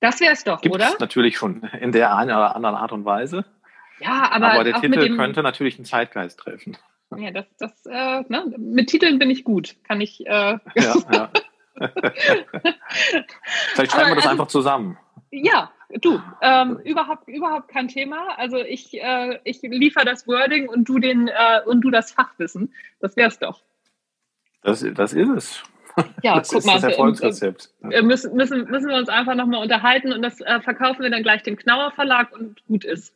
Das 0.00 0.20
wär's 0.20 0.44
doch, 0.44 0.60
Gibt's 0.60 0.76
oder? 0.76 0.96
natürlich 0.98 1.36
schon 1.36 1.62
in 1.80 1.92
der 1.92 2.14
einen 2.14 2.30
oder 2.30 2.54
anderen 2.56 2.76
Art 2.76 2.92
und 2.92 3.04
Weise. 3.04 3.44
Ja, 4.00 4.30
aber, 4.32 4.52
aber 4.52 4.64
der 4.64 4.80
Titel 4.80 5.16
könnte 5.16 5.42
natürlich 5.42 5.76
einen 5.76 5.84
Zeitgeist 5.84 6.38
treffen. 6.38 6.76
Ja, 7.16 7.30
das, 7.30 7.46
das, 7.58 7.86
äh, 7.86 8.22
ne? 8.28 8.52
mit 8.58 8.88
Titeln 8.88 9.18
bin 9.18 9.30
ich 9.30 9.44
gut. 9.44 9.76
Kann 9.84 10.00
ich. 10.00 10.26
Äh, 10.26 10.30
ja, 10.30 10.94
ja. 11.12 11.30
Vielleicht 13.74 13.92
schreiben 13.92 14.10
wir 14.10 14.16
das 14.16 14.24
also, 14.24 14.28
einfach 14.30 14.46
zusammen. 14.48 14.98
Ja, 15.30 15.72
du, 16.00 16.20
ähm, 16.40 16.78
überhaupt, 16.84 17.28
überhaupt 17.28 17.68
kein 17.68 17.88
Thema. 17.88 18.38
Also 18.38 18.58
ich, 18.58 18.94
äh, 19.02 19.40
ich 19.44 19.62
liefere 19.62 20.04
das 20.04 20.26
Wording 20.26 20.68
und 20.68 20.88
du 20.88 20.98
den 20.98 21.28
äh, 21.28 21.60
und 21.66 21.80
du 21.80 21.90
das 21.90 22.12
Fachwissen. 22.12 22.72
Das 23.00 23.16
wär's 23.16 23.38
doch. 23.38 23.62
Das, 24.62 24.84
das 24.94 25.12
ist 25.12 25.28
es. 25.28 25.62
Ja, 26.22 26.36
das 26.38 26.48
guck 26.48 26.58
ist 26.58 26.66
mal. 26.66 26.74
Das 26.74 26.84
Erfolgsrezept. 26.84 27.70
Wir, 27.80 28.02
müssen, 28.02 28.34
müssen, 28.34 28.64
müssen 28.64 28.88
wir 28.88 28.96
uns 28.96 29.08
einfach 29.08 29.34
nochmal 29.34 29.62
unterhalten 29.62 30.12
und 30.12 30.22
das 30.22 30.40
äh, 30.40 30.60
verkaufen 30.60 31.02
wir 31.02 31.10
dann 31.10 31.22
gleich 31.22 31.42
dem 31.42 31.56
Knauer 31.56 31.92
Verlag 31.92 32.32
und 32.32 32.64
gut 32.66 32.84
ist. 32.84 33.14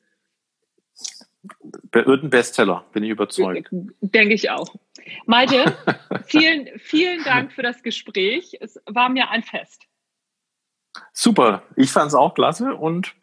Wird 1.92 2.22
ein 2.22 2.30
Bestseller, 2.30 2.84
bin 2.92 3.04
ich 3.04 3.10
überzeugt. 3.10 3.68
Denke 4.00 4.34
ich 4.34 4.50
auch. 4.50 4.74
Malte, 5.26 5.76
vielen, 6.26 6.68
vielen 6.78 7.24
Dank 7.24 7.52
für 7.52 7.62
das 7.62 7.82
Gespräch. 7.82 8.56
Es 8.60 8.80
war 8.86 9.08
mir 9.08 9.30
ein 9.30 9.42
Fest. 9.42 9.86
Super, 11.12 11.62
ich 11.76 11.90
fand 11.90 12.08
es 12.08 12.14
auch 12.14 12.34
klasse 12.34 12.74
und 12.74 13.14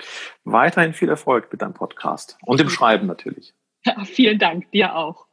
weiterhin 0.44 0.94
viel 0.94 1.10
Erfolg 1.10 1.52
mit 1.52 1.62
deinem 1.62 1.74
Podcast 1.74 2.38
und 2.46 2.60
dem 2.60 2.70
Schreiben 2.72 3.08
natürlich. 3.08 3.54
Ja, 3.86 4.04
vielen 4.06 4.40
Dank, 4.40 4.72
dir 4.72 4.96
auch. 4.96 5.25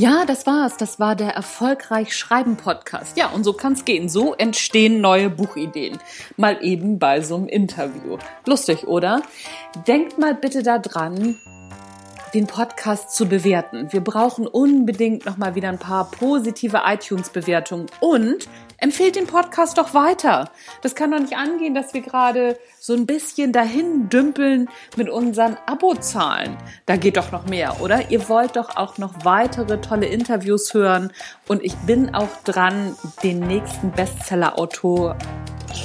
Ja, 0.00 0.24
das 0.24 0.46
war's. 0.46 0.78
Das 0.78 0.98
war 0.98 1.14
der 1.14 1.34
Erfolgreich 1.34 2.16
Schreiben 2.16 2.56
Podcast. 2.56 3.18
Ja, 3.18 3.28
und 3.28 3.44
so 3.44 3.52
kann's 3.52 3.84
gehen. 3.84 4.08
So 4.08 4.32
entstehen 4.32 5.02
neue 5.02 5.28
Buchideen. 5.28 5.98
Mal 6.38 6.64
eben 6.64 6.98
bei 6.98 7.20
so 7.20 7.36
einem 7.36 7.48
Interview. 7.48 8.16
Lustig, 8.46 8.88
oder? 8.88 9.20
Denkt 9.86 10.16
mal 10.16 10.34
bitte 10.34 10.62
daran, 10.62 11.36
den 12.32 12.46
Podcast 12.46 13.14
zu 13.14 13.26
bewerten. 13.26 13.92
Wir 13.92 14.00
brauchen 14.00 14.46
unbedingt 14.46 15.26
noch 15.26 15.36
mal 15.36 15.54
wieder 15.54 15.68
ein 15.68 15.78
paar 15.78 16.10
positive 16.10 16.80
iTunes 16.86 17.28
Bewertungen 17.28 17.84
und 18.00 18.48
Empfehlt 18.82 19.14
den 19.14 19.26
Podcast 19.26 19.76
doch 19.76 19.92
weiter. 19.92 20.50
Das 20.80 20.94
kann 20.94 21.10
doch 21.10 21.18
nicht 21.18 21.36
angehen, 21.36 21.74
dass 21.74 21.92
wir 21.92 22.00
gerade 22.00 22.58
so 22.78 22.94
ein 22.94 23.04
bisschen 23.04 23.52
dahin 23.52 24.08
dümpeln 24.08 24.70
mit 24.96 25.10
unseren 25.10 25.58
Abozahlen. 25.66 26.56
Da 26.86 26.96
geht 26.96 27.18
doch 27.18 27.30
noch 27.30 27.44
mehr, 27.44 27.82
oder? 27.82 28.10
Ihr 28.10 28.26
wollt 28.30 28.56
doch 28.56 28.78
auch 28.78 28.96
noch 28.96 29.22
weitere 29.22 29.82
tolle 29.82 30.06
Interviews 30.06 30.72
hören. 30.72 31.12
Und 31.46 31.62
ich 31.62 31.76
bin 31.80 32.14
auch 32.14 32.30
dran, 32.44 32.96
den 33.22 33.40
nächsten 33.40 33.90
Bestseller-Autor 33.92 35.18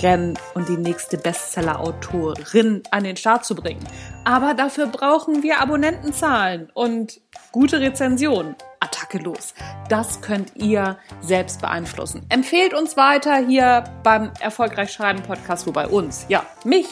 Rennen 0.02 0.38
und 0.54 0.70
die 0.70 0.78
nächste 0.78 1.18
Bestseller-Autorin 1.18 2.84
an 2.92 3.04
den 3.04 3.18
Start 3.18 3.46
zu 3.46 3.56
bringen. 3.56 3.86
Aber 4.24 4.54
dafür 4.54 4.88
brauchen 4.88 5.44
wir 5.44 5.62
Abonnentenzahlen 5.62 6.70
und 6.74 7.22
gute 7.52 7.80
Rezensionen. 7.80 8.56
Attacke 8.80 9.18
los. 9.18 9.54
Das 9.90 10.22
könnt 10.22 10.56
ihr 10.56 10.98
selbst 11.22 11.62
beeinflussen. 11.62 12.26
Empfehlt 12.30 12.74
uns 12.74 12.98
weiter 12.98 13.38
hier 13.38 13.84
beim 14.04 14.32
Erfolgreich 14.40 14.92
Schreiben 14.92 15.24
Podcast, 15.24 15.66
wo 15.66 15.72
bei 15.72 15.88
uns, 15.88 16.26
ja, 16.30 16.46
mich 16.64 16.88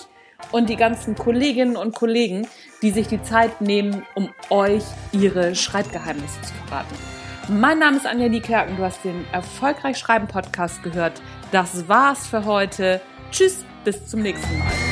und 0.51 0.69
die 0.69 0.75
ganzen 0.75 1.15
Kolleginnen 1.15 1.75
und 1.75 1.95
Kollegen, 1.95 2.47
die 2.81 2.91
sich 2.91 3.07
die 3.07 3.21
Zeit 3.21 3.61
nehmen, 3.61 4.05
um 4.15 4.29
euch 4.49 4.83
ihre 5.11 5.55
Schreibgeheimnisse 5.55 6.41
zu 6.41 6.53
verraten. 6.65 6.95
Mein 7.49 7.79
Name 7.79 7.97
ist 7.97 8.07
Anja 8.07 8.29
Niekerken, 8.29 8.77
du 8.77 8.83
hast 8.83 9.03
den 9.03 9.25
Erfolgreich 9.33 9.97
Schreiben 9.97 10.27
Podcast 10.27 10.81
gehört. 10.81 11.21
Das 11.53 11.87
war's 11.87 12.25
für 12.25 12.45
heute. 12.45 12.99
Tschüss, 13.29 13.63
bis 13.83 14.07
zum 14.07 14.23
nächsten 14.23 14.57
Mal. 14.57 14.82